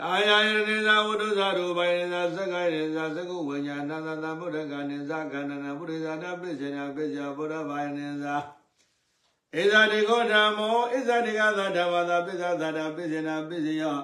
[0.00, 8.36] ကာယယနေသာဝတ္ထုသာရူပယနေသာသက္ကယနေသာသကုဝိညာဏသတံဗုဒ္ဓကနေသာခန္ဓနာပုရိသတာပိစေနာပိစယဗုဒ္ဓဘာယနေသာ
[9.56, 13.98] ဣဇာတိကောဓမ္မောဣဇာတိကသာဓမ္မသာပိဇာသာတာပိစေနာပိစယော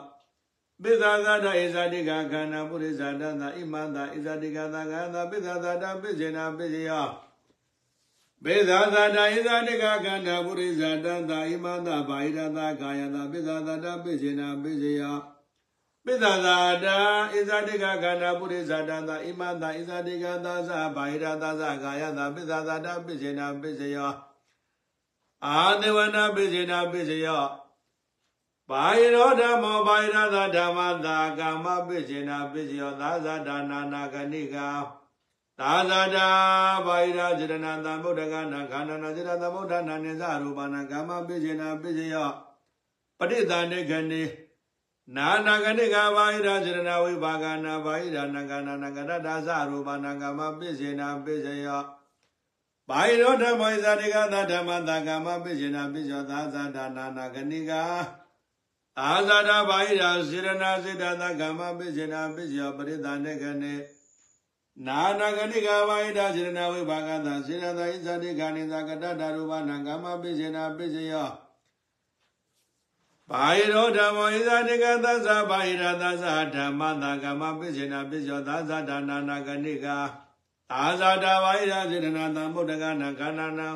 [0.82, 7.06] ပိဇာသာတာဣဇာတိကခန္ဓာပုရိသတာသာဣမန္တာဣဇာတိကသာခန္ဓာပိဇာသာတာပိစေနာပိစယော
[8.44, 15.16] ပိဇာသာတာဣဇာတိကခန္ဓာပုရိသတာသာဣမန္တာဘာဟိရတာကာယတာပိဇာသာတာပိစေနာပိစယော
[16.04, 16.98] ပိသသာတာ
[17.32, 24.12] ဣဇာတိကခန္ဓာပုရိသတံသာဣမတဣဇာတိကသာသဘာဟိရသာသကာယသာပိသသာတာပိစေနာပိစယော
[25.46, 27.44] အာသေဝနာပိစေနာပိစယော
[28.68, 34.68] ဘာဟိရောဓမ္မောဘာဟိရသာဓမ္မသာကာမပိစေနာပိစယောသာဇာတာနာနာဂဏိကာ
[35.58, 36.28] သာဇာတာ
[36.86, 42.30] ဘာဟိရာစေတနာသံဗုဒ္ဓကနာခန္ဓာနာစေတသမုဒ္ဒနာနိသရူပနာကာမပိစေနာပိစယော
[43.18, 44.22] ပဋိသန္ဓေခဏိ
[45.16, 49.12] နာနာကတိကဘာဟိရာစေရနာဝိဘာကနာဘာဟိရာနံကနာနံကရတ
[49.46, 51.82] သရူပနံကမပိစေနာပိစယော
[52.88, 57.82] ဘာဟိရောဓမ္မေဇာတိကသဓမ္မတကမပိစေနာပိစယောသာသတာနာနာကနိကာ
[59.00, 63.74] အာဇာတာဘာဟိရာစေရနာစေတသကမပိစေနာပိစယောပရိသနေကနေ
[64.86, 71.28] နာနာကနိကဘာဟိရာစေရနာဝိဘာကသစေရသာဣဇာတိကနိသကတတရူပနံကမပိစေနာပိစယော
[73.30, 76.24] ဘာဟိရောဓမ္မောဣဇာတိကသသဘာဟိရသသ
[76.54, 79.98] ဓမ္မသကမပိစေနာပိစောသသဒါနာနာကနိကာ
[80.78, 83.68] အာဇာတဘာဟိရစေတနာသံဗုဒ္ဓကနာခန္ဓာနာ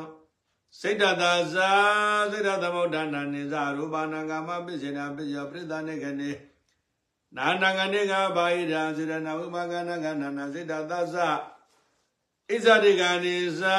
[0.79, 1.69] စိတ်တသာဇာ
[2.31, 6.31] စိတ်တသမုဒ္ဒနာနိဇရူပနာကမပိစေနာပိစောပရိသနေကနေ
[7.35, 11.27] နာနာကနိကာဘာဟိရာစေတနာဝိမကနာကနာနာစိတ်တသာဇာ
[12.49, 13.75] ဣဇာတိကာနိဇာ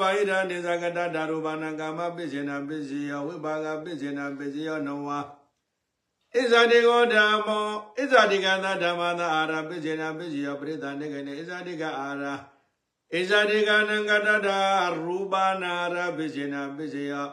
[0.00, 5.18] ဘာဟိရာနိဇာကတတာရူပနာကာမပိစေနာပိစီယောဝိဘာဂပိစေနာပိစီယောနဝါ
[6.34, 7.66] ဣဇာတိကောဓမ္မော
[7.96, 12.24] ဣဇာတိကသဓမ္မသာအာရပိစေနာပိစီယောပရိသနေကနေဣဇာတိကအာရ
[13.14, 14.58] ဣဇာတိကနံကတတာ
[15.02, 17.28] ရူပနာရပိစေနာပိစီယော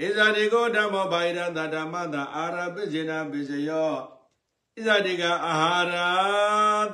[0.00, 3.92] ဣဇာတိကောဓမ္မောဘာဟိရသဓမ္မသာအာရပိစေနာပိစီယော
[4.74, 5.96] ဣဇာတိကအာဟာရ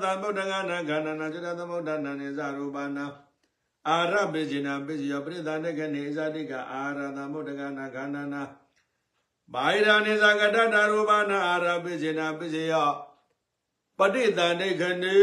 [0.03, 3.07] သမုဒ္ဒကနာခန္ဓာနာစေတသမုဒ္ဒနာနေဇရူပနာ
[3.89, 8.43] အာရပိစိနာပိစိယောပရိသနေကနေဣဇာတိကအာဟာရသမုဒ္ဒကနာခန္ဓာနာ
[9.53, 12.91] ဘာဟိရာနေဇကတတရူပနာအာရပိစိနာပိစိယော
[13.99, 15.19] ပဋိသန္ဓေခဏေ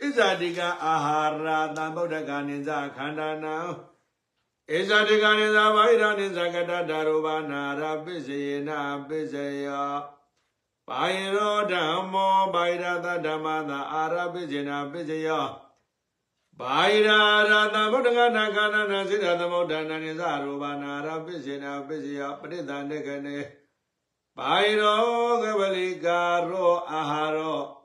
[0.00, 3.56] ဣဇာတိကအာဟာရသမုဒ္ဒကနေဇခန္ဓာနာ
[4.70, 9.92] ဣဇာတိကနေဇဘာဟိရာနေဇကတတရူပနာအာရပိစိနာပိစိယော
[10.88, 15.46] ပါယရောဓမ္မောပါယရသဓမ္မသာအာရပိစေနာပိစယော
[16.60, 23.38] ပါယရာရသဗုဒ္ဓဂနာခန္ဓာနာစိတ္တသမုဒ္ဒနာနိသရူပနာရပိစေနာပိစယောပရိသန္တေခနေ
[24.36, 25.02] ပါယရော
[25.42, 27.77] ကပလိကာရောအာဟာရော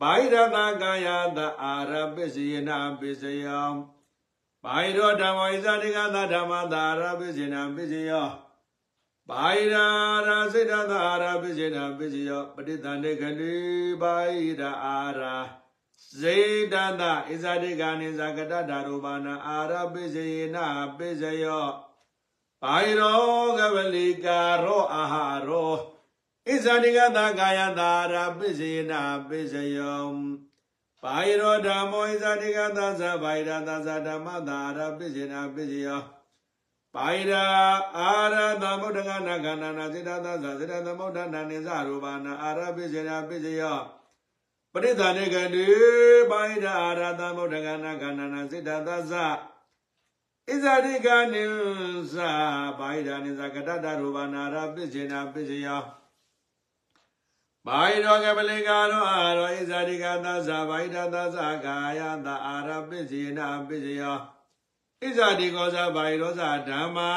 [0.00, 3.72] ပါယရသကာယသအာရပိစေနာပိစယော
[4.64, 8.28] ပါယရောဓမ္မောဣဇာတိကသဓမ္မသာအာရပိစေနာပိစယော
[9.28, 9.86] ဘာဣရာ
[10.26, 13.54] ရာစိတ္တသာအာရာပိစေနာပိစယောပဋိသန္တေခတိ
[14.00, 15.34] ဘာဣရာအာရာ
[16.20, 16.36] စေ
[16.72, 21.66] တသဣဇာတိကာနိဇာကတဓာရူပနာအာရပိစေနာပိစယော
[22.62, 23.20] ဘာဣရော
[23.58, 25.72] ကပလိကာရောအာဟာရော
[26.48, 30.08] ဣဇာတိကသကာယသာရာပိစေနာပိစယော
[31.02, 36.00] ဘာဣရောဓမ္မောဣဇာတိကသသဘာဣရာသသဓမ္မသာရာပိစေနာပိစယော
[36.94, 37.44] ပါယရာ
[37.96, 43.78] အာရသမုဒ္ဒကနာခန္ဓာနာစေတသသစေတသမုဒ္ဒနာနိသရူပနာအာရပိစေနာပိစယော
[44.72, 45.66] ပရိသနေကတိ
[46.30, 48.88] ပါယရာအာရသမုဒ္ဒကနာခန္ဓာနာစေတသသ
[50.48, 51.44] ဣဇာတိကနိ
[52.12, 52.16] သ
[52.78, 55.82] ပါယရာနိသကတတရူပနာအာရပိစေနာပိစယော
[57.68, 64.18] ဘာယရောကပလိကာရောအာရောဣဇာတိကသသဘာယတသသကာယတအာရပိစေနာပိစယော
[65.02, 67.10] ဣဇာတိကောဇာဘာယရောဇာဓမ္မာ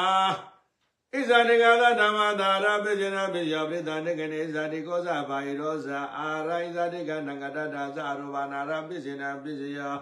[1.12, 9.96] ဣဇာတိကသာဓမ္မာသာရပိစေနာပိယောပိသနိကနေဣဇာတိကောဇာဘာယရောဇာအာရဣဇာတိကနဂတတာဇာရူပနာရပိစေနာပိစယော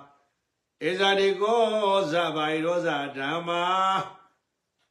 [0.83, 3.63] ဣဇာတိကောဇာဘာယရောဇာဓမ္မာ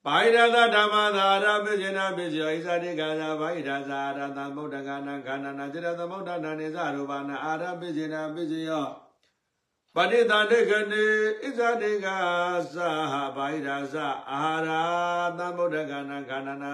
[0.05, 8.87] ဘာယရသဓမ္မာသာရပိစေနာပိစယောဣဇာတိကသာဘာယရဇာရသမုဒ္ဒကနာခန္ဓာနာစေတသမုဒ္ဒနာနေဇရူပနာအာရပိစေနာပိစယော
[9.95, 11.05] ပဋိသန္တေခဏိ
[11.41, 12.07] ဣဇာတိက
[12.73, 12.77] သ
[13.11, 13.95] ဟဘာဣရာဇ
[14.31, 14.81] အာဟာ
[15.27, 16.73] ရသမုဒ္ဒကနာခန္ဓာနာ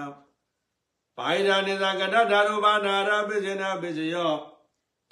[1.18, 4.32] ဘာဣရာနိသကတဓာရုပနာရပိစေနာပိစယော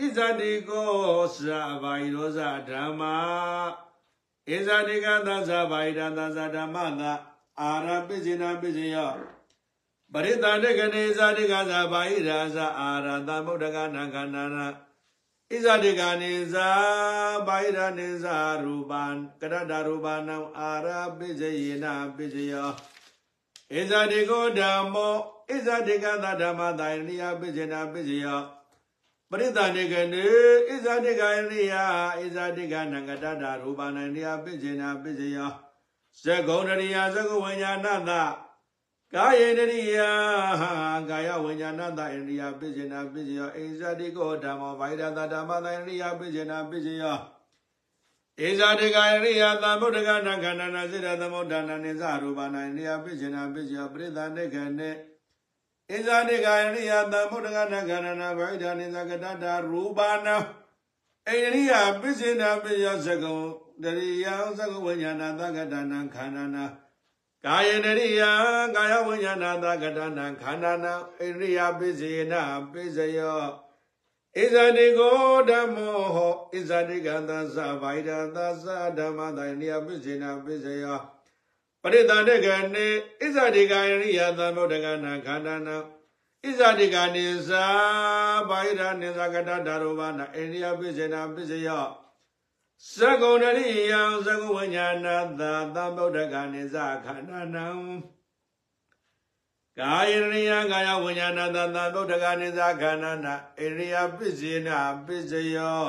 [0.01, 0.91] ဣဇာတိကော
[1.35, 1.49] သ
[1.83, 2.39] ဘာဣရောဇ
[2.69, 3.17] ဓမ္မာ
[4.49, 7.13] ဣဇာတိကသသဘာဣရာသသဓမ္မသာ
[7.61, 9.13] အာရပိစေနာပိစယော
[10.13, 14.67] ပရိသန္တေခဏိဣဇာတိကသဘာဣရာဇအာဟာရသမုဒ္ဒကနာခန္ဓာနာ
[15.51, 16.69] ဣဇာတိကာနိဇာ
[17.47, 19.03] ဘိုင်ရနိဇာရူပံ
[19.41, 20.89] ကရတရူပနံအာရ
[21.19, 21.87] ပိစယေန
[22.17, 22.71] ပိစယော
[23.73, 25.15] ဣဇာတိကိုဓမ္မော
[25.49, 28.41] ဣဇာတိကသဓမ္မတိုင်နိယပိစေနာပိစယော
[29.31, 30.27] ပရိသန္တိကနေ
[30.69, 31.75] ဣဇာတိကာယနိယ
[32.21, 35.53] ဣဇာတိကနံကတတရူပနံနိယပိစေနာပိစယော
[36.23, 38.11] ဇဂုံတရိယဇဂုဝိညာဏတ
[39.15, 39.99] ကာယေတရိယ
[41.11, 47.05] ကာယဝိညာဏတဣန္ဒိယပိစေနာပိစေယအိဇာတိကောဓမ္မောဗိဒတဓမ္မတဣန္ဒိယပိစေနာပိစေယ
[48.47, 54.91] ဧဇာတိကာယရိယသမုဒ္ဒကနာခန္ဓာနာစေတသမုဒ္ဒနာနိသရူပနာဣန္ဒိယပိစေနာပိစေယပရိသနိခေနေ
[55.95, 60.37] ဧဇာတိကာယရိယသမုဒ္ဒကနာခန္ဓာနာဗိဒနိသကတတရူပနာ
[61.27, 64.26] ဣန္ဒိယပိစေနာပိစေယသကုံ တရိယ
[64.58, 66.66] သကုဝိညာဏသကတနာခန္ဓာနာ
[67.46, 68.22] ကာယနရိယ
[68.76, 72.34] ကာယဝိညာဏသကတနာခန္ဓာနာဣရိယပိစေန
[72.72, 73.42] ပိစယော
[74.36, 75.18] ဣဇာတိကို
[75.50, 81.00] ဓမ္မောဟောဣဇာတိကသသဗိဒသသဓမ္မတဣရိယပိစေနပိစယော
[81.82, 82.88] ပရိသန္တကနေ
[83.22, 85.78] ဣဇာတိကာယရိယသမုဒ္ဒကနာခန္ဓာနာ
[86.44, 87.52] ဣဇာတိကနိသ
[88.50, 91.86] ဗိဒနိသကတဓာရောဝနာဣရိယပိစေနပိစယော
[92.83, 95.07] သကုဏရိယံသကုဝိညာဏ
[95.41, 97.67] သာသမုဒ္ဒကနိသခန္ဓာနံ
[99.79, 104.69] ကာယရိယကာယဝိညာဏသာသမုဒ္ဒကနိသခန္ဓာနာဣရိယပစ္စေန
[105.07, 105.87] ပစ္စယော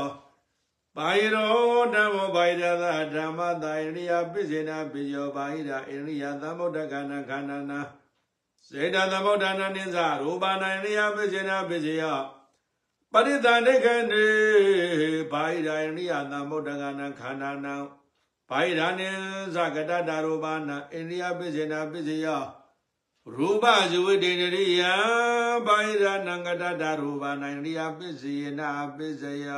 [0.95, 1.53] ဘာယရော
[1.93, 7.79] ဓမ္မောဘာယရသဓမ္မသာဣရိယပစ္စေနပစ္စယောဘာယရာဣရိယသမုဒ္ဒကနာခန္ဓာနာ
[8.67, 12.19] စေတသမုဒ္ဒနာနိသရူပနာဣရိယပစ္စေနပစ္စယော
[13.17, 14.25] ပရိသန္တိခန္တိ
[15.31, 17.75] ဘာဣရာယနိယသမုဒ္ဒကနာခန္ဓာနံ
[18.49, 19.09] ဘာဣရာနိ
[19.55, 22.27] သကတတရူပနာအိန္ဒိယပိစေနာပိစေယ
[23.35, 24.83] ရူပဇဝိတေနရိယ
[25.65, 29.49] ဘာဣရာနံကတတရူပနာအိန္ဒိယပိစေနာပိစေယ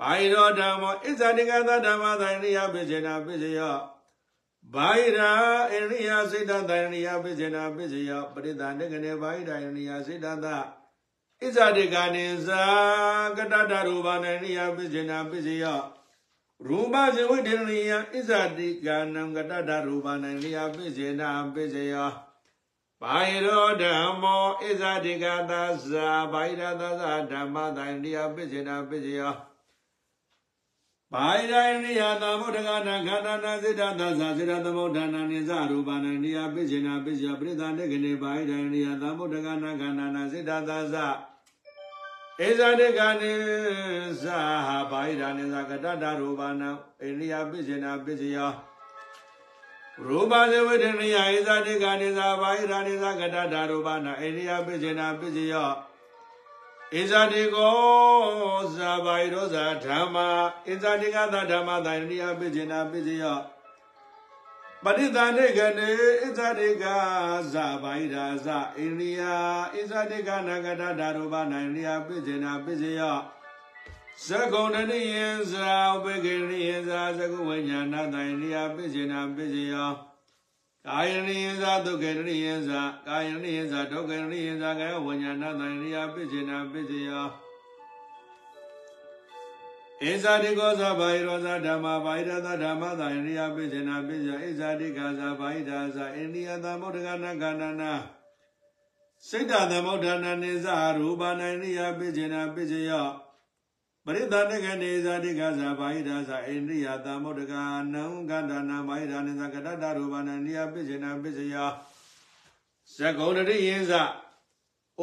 [0.00, 3.60] ဘာဣရောဓမ္မောဣဇာတိကသဓမ္မသအိန္ဒိယပိစေနာပိစေယ
[4.74, 5.32] ဘာဣရာ
[5.72, 10.48] အိန္ဒိယစိတ်တသအိန္ဒိယပိစေနာပိစေယပရိသန္တိကနေဘာဣရာအိန္ဒိယစိတ်တသ
[11.41, 12.63] ဣဇာတိကနိဇာ
[13.37, 15.65] ကတတရူပနနိယပိစေနာပိစေယ
[16.67, 21.95] ရူပဇဝိတေနိယဣဇာတိကနံကတတရူပနနိယပိစေနာပိစေယ
[23.01, 25.51] ဘာယရောဓမ္မောဣဇာတိကသ
[25.87, 29.21] ဇာဘာယရသဇာဓမ္မတန်နိယပိစေနာပိစေယ
[31.11, 31.53] ဘာယရ
[31.83, 41.07] နိယသမုဒ္ဒကနာခန္ဓာနာစိတ္တသဇာစိတ္တသမုဒ္ဒနာနိဇရူပနနိယပိစေနာပိစေယပရိသန္တေကနေဘာယရနိယသမုဒ္ဒကနာခန္ဓာနာစိတ္တသဇာ
[42.46, 43.44] ဧဇာတိကနိသ
[44.22, 44.38] ဟာ
[44.90, 46.70] ဘာဣရာနိသကတတရူပနာ
[47.02, 48.52] အိန္ဒိယပိစေနာပိစယော
[50.06, 55.70] ရူပဇဝေဒနိယဧဇာတိကနိသဘာဣရာနိသကတတရူပနာအိန္ဒိယပိစေနာပိစယော
[57.00, 57.78] ဧဇာတိကော
[58.76, 60.28] ဇာဘာဣရောဇာဓမ္မာ
[60.72, 63.38] ဧဇာတိကသဓမ္မသအိန္ဒိယပိစေနာပိစယော
[64.84, 66.84] ပရိသန္တိကနေဣဇတိက
[67.52, 69.22] ဇဗိဒာဇအိန္ဒိယ
[69.74, 73.02] ဣဇတိကနဂတဓာရုပနိုင်ရိယပိစေနာပိစေယ
[74.26, 79.74] သကုံတနိယံဇာဥပကေနိယံဇာသကုဝိညာဏတိုင်ရိယပိစေနာပိစေယ
[80.86, 87.10] ကာယနိယံဇာဒုက္ခေနိယံဇာကာယနိယံဇာဒုက္ခေနိယံဇာကာယဝိညာဏတိုင်ရိယပိစေနာပိစေယ
[90.08, 97.92] ဧဇာတိကောဇဘာဟိရောဇဓမ္မဘာဟိရသဓမ္မသာအိန္ဒိယပိစေနာပိစဧဇာတိကာဇဘာဟိဒါဇအိန္ဒိယသမုဒ္ဒကနာခန္ဓာနာ
[99.28, 100.66] စိတ်တသမုဒ္ဒနာနေဇ
[100.98, 102.90] ရူပနာအိန္ဒိယပိစေနာပိစယ
[104.04, 107.54] ပရိသတကနေဇာတိကာဇဘာဟိဒါဇအိန္ဒိယသမုဒ္ဒက
[107.94, 111.54] နံခန္ဓာနာဘာဟိဒါနေဇကတတရူပနာအိန္ဒိယပိစေနာပိစယ
[112.94, 114.02] ဇဂုံတရိယင်းဇဥ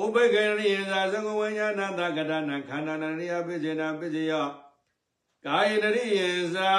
[0.05, 4.33] ပ္ပကေရိယင်းဇသကုဝိညာဏတကတနာခန္ဓာနာအိန္ဒိယပိစေနာပိစယ
[5.47, 6.71] ကာယတရိယေဇာ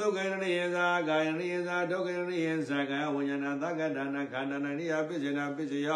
[0.00, 5.90] ဒုက္ခတရိယေဇာကာယတရိယေဇာဒုက္ခတရိယေဇာကာယဝိညာဏသက္ကတနာခန္ဓာနာနိယပိစေနာပိစေယ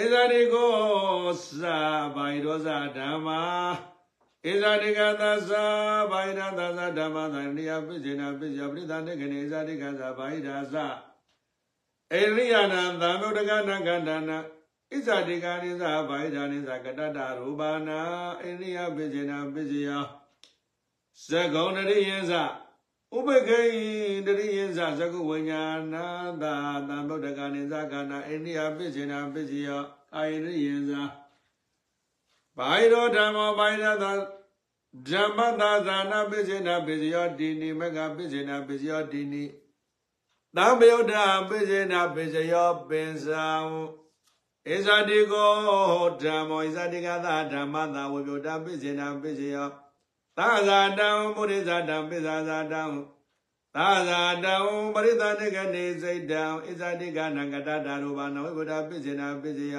[0.00, 0.72] ဧဇာတိကို
[1.62, 1.78] သာ
[2.14, 3.42] ဘိုင်ရောဇာဓမ္မာ
[4.50, 5.52] ဧဇာတိကသသ
[6.10, 10.74] ဘိုင်ရသသဓမ္မာသနိယပိစေနာပိစေယပရိသတေကနေဧဇာတိကသဘိုင်ရာဇ
[12.20, 14.38] ဧရိယနာသံဃုတကနာခန္ဓာနာ
[14.92, 18.00] ဣဇာတိကာနိသဘိုင်ရာနိသကတတရူပနာ
[18.42, 19.90] အိန္ဒိယပိစေနာပိစေယ
[21.26, 22.32] ဇဂုံတရိယံဇ
[23.16, 23.62] ဥပခေ
[24.26, 25.62] တရိယံဇဇဂုဝိညာ
[25.92, 25.96] ဏ
[26.42, 26.54] သာ
[26.88, 29.68] သံဗုဒ္ဓကနိဇကနာအိန္ဒိယပိစေနာပိစီယ
[30.14, 30.90] အာယရိယံဇ
[32.56, 34.12] ဘိုင်ရောဓမ္မောဘိုင်ရသာ
[35.08, 39.44] ဓမ္မသာဇာနာပိစေနာပိစီယဒီနိမကပိစေနာပိစီယဒီနိ
[40.56, 41.14] သံဗယုဒ္ဓ
[41.48, 43.46] ပိစေနာပိစယောပင်စံ
[44.74, 45.52] ဧဇာတိကော
[46.22, 49.68] ဓမ္မောဧဇာတိကသာဓမ္မသာဝိပယုဒ္ဓပိစေနာပိစယော
[50.38, 52.82] သာဇာတံပုရိသတံပိဇာဇာတံ
[53.74, 54.54] သာဇာတံ
[54.94, 59.78] ပရိသတိကနေစိတ်တံဣဇာတိကနံကတတာရူပနာဝိဗုဒ္ဓပိစေနာပိစေယ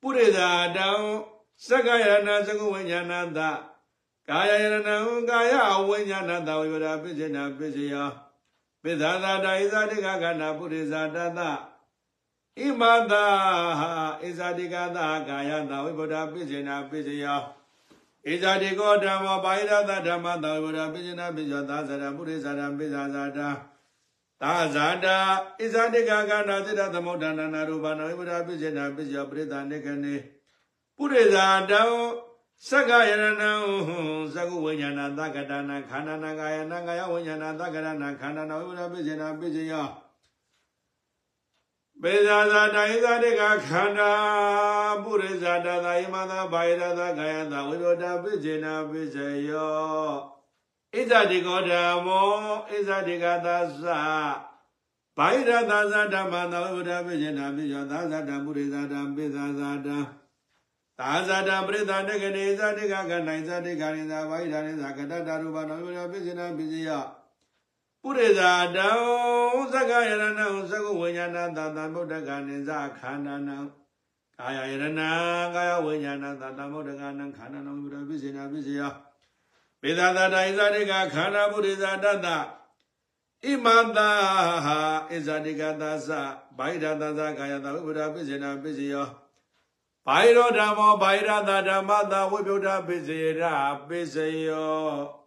[0.00, 0.38] ပုရိသ
[0.76, 0.88] တံ
[1.68, 3.40] သက္ကယရဏသကုဝိညာဏတ
[4.28, 4.76] ကာယယရဏ
[5.30, 5.54] ကာယ
[5.88, 7.96] ဝိညာဏတဝိဗုဒ္ဓပိစေနာပိစေယ
[8.82, 11.40] ပိဇာဇာတဣဇာတိကကနာပုရိသတတ
[12.58, 13.26] ဣမတာ
[14.22, 14.98] ဣဇာတိကသ
[15.28, 17.26] ကာယတဝိဗုဒ္ဓပိစေနာပိစေယ
[18.26, 23.48] ဣဇာတိကောဓမ္မောပါဠိရသဓမ္မသာဝရပိဇနာပိဇောသာဇရပုရိသရပိဇာဇာတာ
[24.42, 25.16] သာဇာတာ
[25.60, 30.14] ဣဇာတိကကနာသစ္စာသမုဒ္ဒနာနာရူပနာဝိပဒပိဇနာပိဇောပရိသနေကနေ
[30.96, 31.72] ပုရိသတံသ
[32.78, 33.28] က္ကယရဏံ
[34.34, 39.86] သကုဝိညာဏသက္ကတနာခန္ဓာနာကာယနာကာယဝိညာဏသက္ကရဏခန္ဓာနာဝိပဒပိဇနာပိဇော
[42.04, 44.12] ပေဇာဇာတိုင်းဇာတိကခန္ဓာ
[45.04, 50.10] ပုရိဇာတသာယမသာဘာယရသာကာယသာဝိရောဓပိစေနာပိစေယော
[50.94, 52.28] ဣဇာတိကောဓမ္မော
[52.70, 53.86] ဣဇာတိကသာသ
[55.16, 59.88] ဘာယရသာဇာဓမ္မသာဝိရောဓပိစေနာပိယောသာဇာတပုရိဇာတပိဇာဇာတ
[60.98, 67.04] သာဇာတပရိသတကနေဇာတိကကနိုင်ဇာတိကရိဇာဘာယရနိဇာကတတရူပနောဝိရောဓပိစေနာပိစေယော
[68.02, 68.88] ပုရိဇာတံ
[69.72, 70.40] သက္ကယရဏံသ
[70.84, 73.56] ကုဝိညာဏသတံဗုဒ္ဓကနိဇခန္ဓာနံ
[74.38, 75.00] ကာယယရဏ
[75.54, 78.82] ကာယဝိညာဏသတံဗုဒ္ဓကနံခန္ဓာနံဘုရားပိစေနာပိစေယ
[79.80, 82.28] ပေသာတတဣဇာတိကခန္ဓာပုရိဇာတတ
[83.44, 84.10] ဣမန္တာ
[85.10, 86.10] ဣဇာတိကသသ
[86.58, 88.96] ဘိုင်ရတသကာယတဝိဘုရားပိစေနာပိစေယ
[90.06, 93.42] ဘိုင်ရောဓမ္မောဘိုင်ရတဓမ္မတဝိဘုရားပိစေရ
[93.88, 95.21] ပိစေယော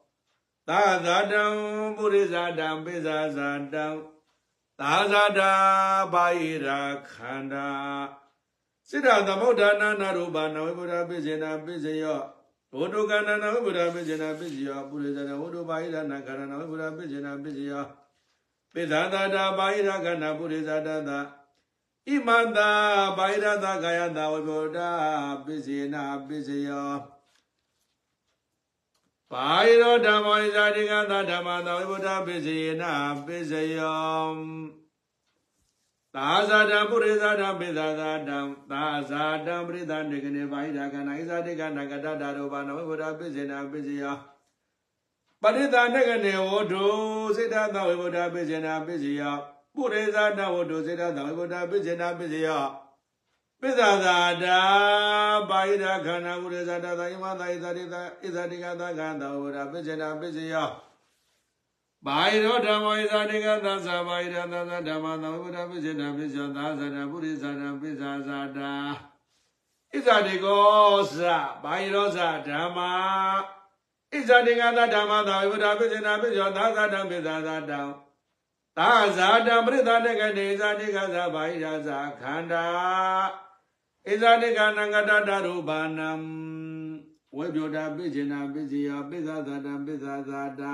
[0.69, 1.43] သာဇာတံ
[1.97, 3.85] ပုရိဇာတံပိဇာဇာတံ
[4.79, 5.51] သာဇာတာ
[6.13, 6.79] ဘာယိရာ
[7.11, 7.67] ခန္ဓာ
[8.89, 12.21] စိတ္တသမုဒ္ဒနာနာရူပနာဝိပုဒ္ဓပိစေနာပိစေယော
[12.77, 17.85] ဝတ္တုကန္နနာဝိပုဒ္ဓပိစေနာပိစေယောပုရိဇာတဝတ္တုဘာယိရာနာခန္ဓာနာဝိပုဒ္ဓပိစေနာပိစေယော
[18.73, 21.19] ပိဇာတာတာဘာယိရာခန္ဓာပုရိဇာတသာ
[22.07, 22.69] ဣမန္တာ
[23.17, 24.79] ဘာယိရာသကာယတာဝိပုဒ္ဓ
[25.45, 27.14] ပိစေနာပိစေယော
[29.31, 32.83] ပါယရောဓမ္မောဣဇာတိကသဓမ္မသောဝိဗုဒ္ဓပိစေန
[33.25, 34.35] ပိစယော
[36.15, 38.39] သာဇာတံပုရိသတံပိသဇာတံ
[38.71, 44.15] သာဇာတံပရိသတေကနေပါဟိတာကနာဣဇာတိကနကတတာရောဘာနဝိဗုဒ္ဓပိစေနပိစယော
[45.41, 46.85] ပရိသတေကနေဝတ္ထု
[47.37, 49.35] စေတသဝိဗုဒ္ဓပိစေနပိစယော
[49.75, 52.65] ပုရိသတဝတ္ထုစေတသဝိဗုဒ္ဓပိစေနပိစယော
[53.65, 54.61] ပိသသာတာ
[55.49, 60.55] ပါဠိရခန္ဓာကုရဇာတသာယမသာဣဇာတိသာဣဇာတိကသာကံသောဝရပိစ္ဆေနာပိစ္ဆေယ
[62.05, 68.73] ဘာယရောဓမ္မောဣဇာတိကသာသဘာယရသသဓမ္မသောဝရပိစ္ဆေနာပိစ္ဆေယသာသရပုရိသနာပိစ္ဆာဇာတာ
[69.91, 71.21] ဣဇာတိကောသ
[71.63, 72.91] ဘာယရောဇဓမ္မာ
[74.11, 77.81] ဣဇာတိကသာဓမ္မသောဝရပိစ္ဆေနာပိစ္ဆေယသာသဓမ္ပိစ္ဆာဇာတံ
[78.77, 82.65] သာဇာတပရိသတကနေဇာတိကသာဘာဟိရာဇာခန္ဓာ
[84.07, 86.09] ဣဇာတိကနံကတတရူပါဏံ
[87.37, 90.73] ဝေပြောတာပိစိနာပိစီယပိဇာဇာတံပိဇာဇာတာ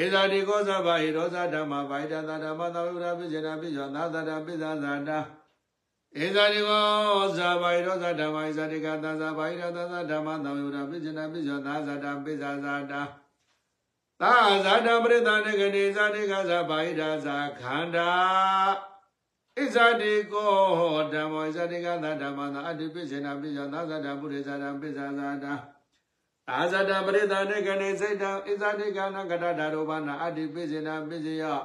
[0.00, 5.18] ဧဇာတိကောဇဘာဟိရောဇာဓမ္မဗိုက်တသာဓမ္မသာဝိရာပိစိနာပိယောသာသတာပိဇာဇာတာ
[6.22, 6.84] ဧဇာတိကော
[7.36, 13.02] ဇဘာဟိရောဇာဓမ္မဧဇာတိကသာဇဘာဟိရသာဓမ္မသာဝိရာပိစိနာပိယောသာသတာပိဇာဇာတာ
[14.20, 14.32] သာ
[14.64, 18.10] ဇာတံပရိသနကတိဇာတိကဇဘာဟိရာဇာခန္ဓာ
[19.58, 20.52] ဣဇာတိကော
[21.12, 25.54] ဓမ္မောဣဇာတိကသာဓမ္မသာအတ္တိပိစေနာပိယောသာဇာတပုရိသတာပိဇာဇာတာ
[26.50, 31.60] အာဇာတပရိသတကနေစိတ်တံဣဇာတိကနာကတဓာရောဘာနာအတ္တိပိစေနာပိစေယော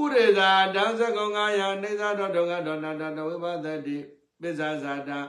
[0.00, 3.96] ဥရေသာဓမ္စကုံငါယနေသာတော်ဒုက္ခတော်နာတဝိပသတိ
[4.40, 5.20] ပိဇာဇာတာ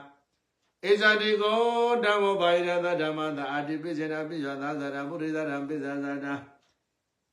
[0.84, 1.58] ဣဇာတိကော
[2.04, 6.34] ဓမ္မောဘာယရသဓမ္မသာအတ္တိပိစေနာပိယောသာဇာတပုရိသတာပိဇာဇာတာ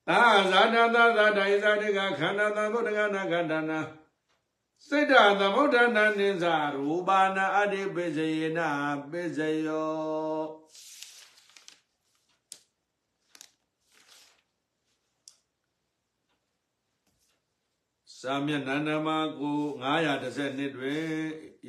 [0.07, 0.19] သာ
[0.51, 3.79] ဇာတသာဇာတဣဇာတိကခန္ဓာသဗုဒ္ဓကနာခန္ဓာနာ
[4.85, 8.59] စိတ်တသမုဒ္ဒနာနိသရူပါနာအတ္တိပိစယေန
[9.11, 10.37] ပိစယော
[18.19, 19.07] စာမျက်နှာနမ
[19.39, 21.05] ကို912တွင်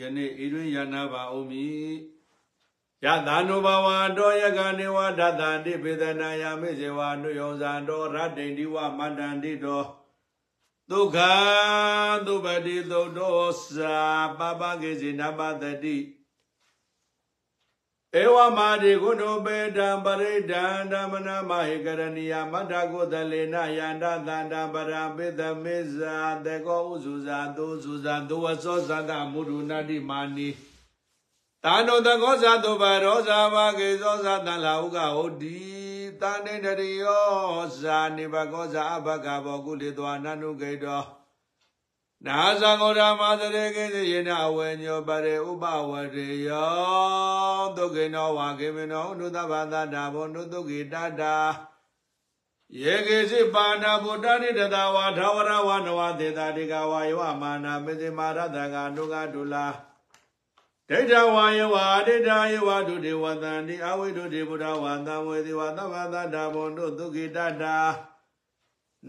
[0.01, 1.91] ယနေ့ဤတွင်ယနာပါဦးမည်
[3.05, 3.87] ယသနုဘဝ
[4.17, 9.83] တောယကနေဝဒတန္တိပေဒနာယမေဇေဝနုယောဇံတောရတ္တိန္ဒီဝမန္တန္တိတော
[10.91, 11.19] ဒုက္ခ
[12.27, 13.39] သုပတိသုတ်တော
[13.77, 13.99] သာ
[14.39, 15.97] ပပကေစီနပတတိ
[18.23, 30.49] ဧဝမာတိကုဏုပေတံပရိဒံဓမ္မနာမဟေကရဏီယမတ္တကုသလေနယန္တသန္တာပရံပိသမေဇာတေကောဥစုဇာသုစုဇာသုဝသောသတမုဒုနာတိမာနီ
[31.65, 35.88] တာနုတကောဇာတုပရောဇာဘာကေသောဇာတလာဥကဟုတ်တိ
[36.23, 41.03] တာနေတရိယောဇာနိဘကောဇာအဘဂဘောကုလေသောအနန္နုကေတော
[42.27, 51.37] နာဇံဂောဓမသရေကေသယေနအဝေညောပရေဥပဝရေယောဒုက္ခိနောဝါကေမနောနုသဗ္ဗသတ္တာဘောနုတုခိတတ္တာ
[52.83, 59.67] ယေကေစိပါဏဗုဒ္ဓနိတတဝါဓဝရဝနဝသေတာတိကဝါယောမာနာမေဇိမာရတကနုကဒုလာ
[60.91, 67.77] ဒိဋ္ဌဝါယဝါဒိဋ္ဌာယဝဒုတေဝတံတိအဝိဒုတေဗုဒ္ဓဝါသံဝေတိဝသဗ္ဗသတ္တာဘောနုတုခိတတ္တာ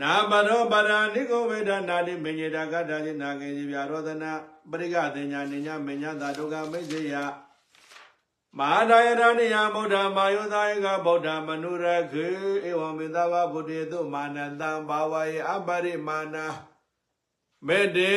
[0.02, 4.32] နာဘရောပရာနိဂုဝေဒနာတိမညေတာကတ္တจิနာကေစီပြရောဒနာ
[4.70, 7.16] ပရိကတင်ညာနိညာမညာတာဒုက္ခမိတ်စေယ
[8.58, 12.28] မဟာဒယရဏိယဗုဒ္ဓမာယောသာယကဗုဒ္ဓမနုရခေ
[12.68, 16.46] ဧဝံမေသဝဗုဒ္ဓေတုမာနတံဘာဝယေအပရိမာနာ
[17.68, 18.12] မေတေ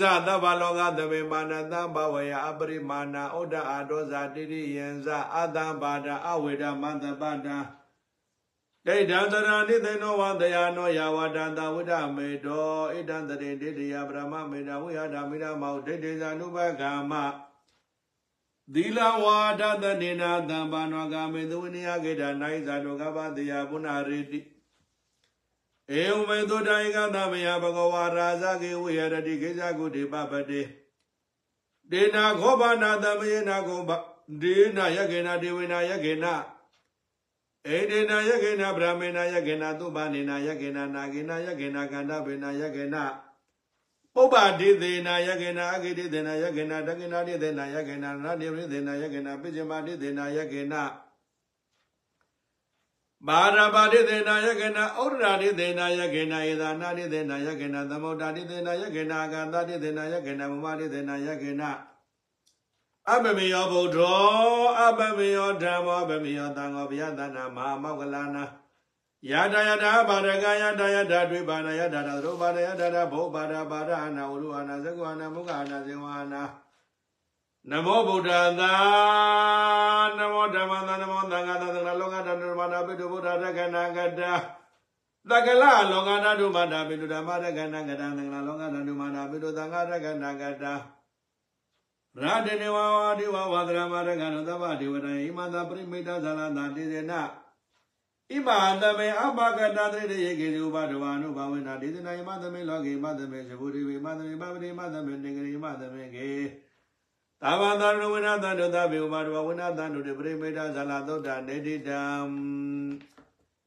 [0.00, 5.06] ဇသဗ္ဗလောကသဗေမာနတံဘာဝယေအပရိမာနာဩဒ္ဒအာဒောဇာတိရိယံဇ
[5.36, 7.56] အတံဘာဒအဝေဒမန္တပတံ
[8.86, 17.12] ဒိဋ္ဌံသရဏိသေနောဝတယာနောယာဝတံတဝိဒမေတောဣဒံတရေဒိဋ္ဌိယပရမမေတဝိယဓမိဓမ္မောဒိဋ္ဌိဇာနုပကမ္မ
[18.74, 24.59] သီလဝါဒတနေနာတံပါဏောကမေသဝိနိယကေတနိုင်ဇာတောကပတယပုဏ္ဏရေတိဧ
[26.15, 30.61] ဝမေသောတိုင်ကသမယဘဂဝါရာဇကေဝိဟရတိကိစ္စကုတိပပတေ
[31.91, 33.91] ဒေနာခောဘာနာသမယေနာခောဘ
[34.41, 36.33] ဒေနာယကေနာဒေဝေနာယကေနာ
[37.73, 43.03] ဧဒေနာယကေနာဗြဟ္မေနာယကေနာသုဘာနေနာယကေနာနာကေနာယကေနာကန္တဗေနာယကေနာ
[44.13, 50.81] ပုပ္ပတိသေနာယကေနာအဂိတိသေနာယကေနာတကေနာတိသေနာယကေနာနာတိပရိသေနာယကေနာပိစိမာတိသေနာယကေနာ
[53.26, 61.70] ဘာရပါတိသေနာယကေနာဩရရာတိသေနာယကေနာယေသာနာတိသေနာယကေနာသမုဒ္ဒတိသေနာယကေနာကာသတိသေနာယကေနာမမတိသေနာယကေနာ
[63.08, 64.20] အဘမေယောဗုဒ္ဓော
[64.80, 68.44] အဘမေယောဓမ္မောအဘမေယောသံဃောဗျာသနာမဟာမောကလနာ
[69.30, 76.42] ယတယတဘာရကယတယတဒွေဘာနာယတရသုဘာရယတရဘောဘာရဘာရအနာဝရုအနာသကုအနာမုခအနာဇေဝအနာ
[77.68, 78.30] နမောဗုဒ္ဓ
[78.60, 78.72] သာ
[80.18, 84.20] နမောဓမ္မသာနမောသံဃာသာသနာလောကဓမ္မနာပိတုဗုဒ္ဓရကနာကတ
[85.30, 90.64] တကလလောကဓာတုမတာပိတုဓမ္မရကနာကတသံဃာလောကဓာတုမတာပိတုသံဃာရကနာကတ
[92.24, 97.12] ရာတေနဝဝတိဝဝသရမရကနသဗ္ဗဒေဝတံဣမသာပရိမိတသလသာတိစေန
[98.32, 98.48] ဣမ
[98.82, 106.30] သမေအဘဂတသရိတေယေကေဇုဘဒဝါနုဘဝေနာဒေသနာဣမသမေလောကေဣမသမေသဗုဒိဝေဣမသမေပပတိဣမသမေနေဂရိဣမသမေကေ
[107.42, 112.00] သာဝန္တရဝိနာတန္တုသဗေဥပါဒဝဝိနာတန္တုတေပရိမိတဇလသုဒ္ဓနေတိတံ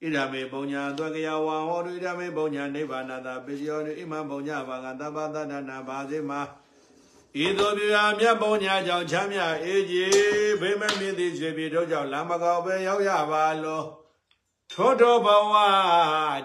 [0.02, 6.41] ဣဒမေပုံညာသွက်ကယဝံဟောတုဣဒမေပုံညာနိဗ္ဗာနတာပိစီယောဣမံပုံညာဘာကသဗ္ဗတတ္တနာဘာစေမာ
[7.45, 10.14] ဤသို့ပြာမြတ်ပုံညာကြောင့်ချမ်းမြအေးကြီး
[10.62, 13.84] ဘေးမမြင့်သည်ခြေပြေတို့ကြောင့်လမ်းမကောက်ပဲရောက်ရပါလော
[14.72, 15.54] ထိုထိုဘဝ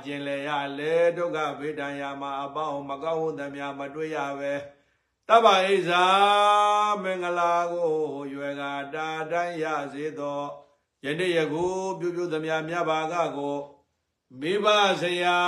[0.04, 4.52] ကျင်လေရလေဒုက္ခဗေဒံယာမှာအပေါင်းမကောင်းဟုသမျှမတွေ့ရပဲ
[5.30, 6.04] တဗ္ဗဣဇာ
[7.02, 7.92] မင်္ဂလာကို
[8.34, 8.62] ရွယ်က
[8.94, 10.42] တာတိုင်းရစေသော
[11.04, 11.64] ယနေ့ယခု
[11.98, 13.58] ပြုပြုသမျှမြတ်ဘာကကို
[14.40, 14.66] မိဘ
[15.00, 15.38] ဆရာ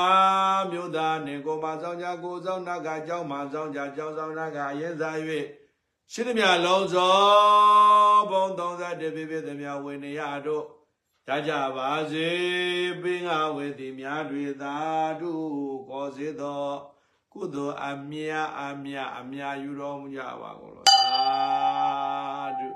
[0.71, 5.19] မြို့သားနေကိုမဆောင်ကြကိုဆောင်နာကကြောင်းမဆောင်ကြကြောင်းဆောင်နာကအရင်စား၍
[6.13, 7.15] ရှိသမျှလုံးစုံ
[8.31, 10.65] ဘုံ31ပြည့်ပြည့်သမျှဝိနည်းရတို့
[11.27, 12.29] ကြကြပါစေ
[13.03, 14.77] ပင်ငါဝေတိများတွေသာ
[15.21, 15.33] ဓု
[15.89, 16.69] ကောစေသော
[17.33, 21.11] ကုသိုလ်အမြတ်အမြတ်အမြတ်ယူတော်မူကြပါကုန်လောသာ
[22.59, 22.69] ဓု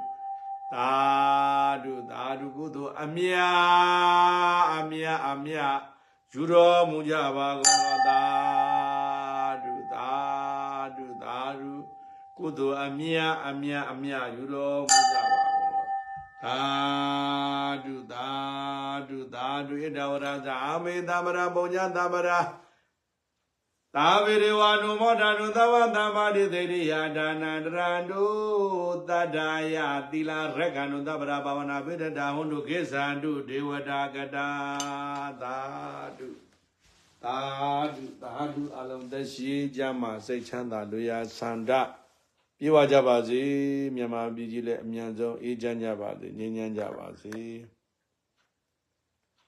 [0.73, 0.93] သာ
[1.85, 3.53] ဓုသာဓုကုသိုလ်အမြတ်
[4.75, 5.77] အမြတ်အမြတ်
[6.35, 8.25] ယူတော်မူကြပါကုန်လောသာ
[9.65, 10.11] ဓုသာ
[10.97, 11.73] ဓုသာဓု
[12.39, 15.85] ကုသိုလ်အမြတ်အမြတ်အမြတ်ယူတော်မူကြပါကုန်လော
[16.45, 16.61] သာ
[17.85, 18.29] ဓုသာ
[19.09, 22.31] ဓုသာဓုဣဒဝရဇာအမေသမရပုံညာသမရ
[23.97, 28.25] သာဝေရဝနုမောဒနုသဝသမ္မာတိသေရိယာဒါနန္တရန္တု
[29.09, 29.77] တတ္တာယ
[30.11, 34.49] သီလရက္ခဏုသဗ္ဗရာဘာဝနာပိဋကဟွန်တုခေသန္တုဒေဝတာကတာ
[35.43, 35.57] သာ
[36.19, 36.29] ဓု
[37.23, 37.39] သာ
[37.95, 41.71] ဓုသာဓုအလုံးသက်ရှိကြမှာစိတ်ချမ်းသာလူရဆန္ဒ
[42.59, 43.43] ပြေဝကြပါစေ
[43.97, 47.37] မြန်မာပြည်ကြီးလည်းအမြန်ဆုံးအေးချမ်းကြပါစေငြိမ်းချမ်းကြပါစေ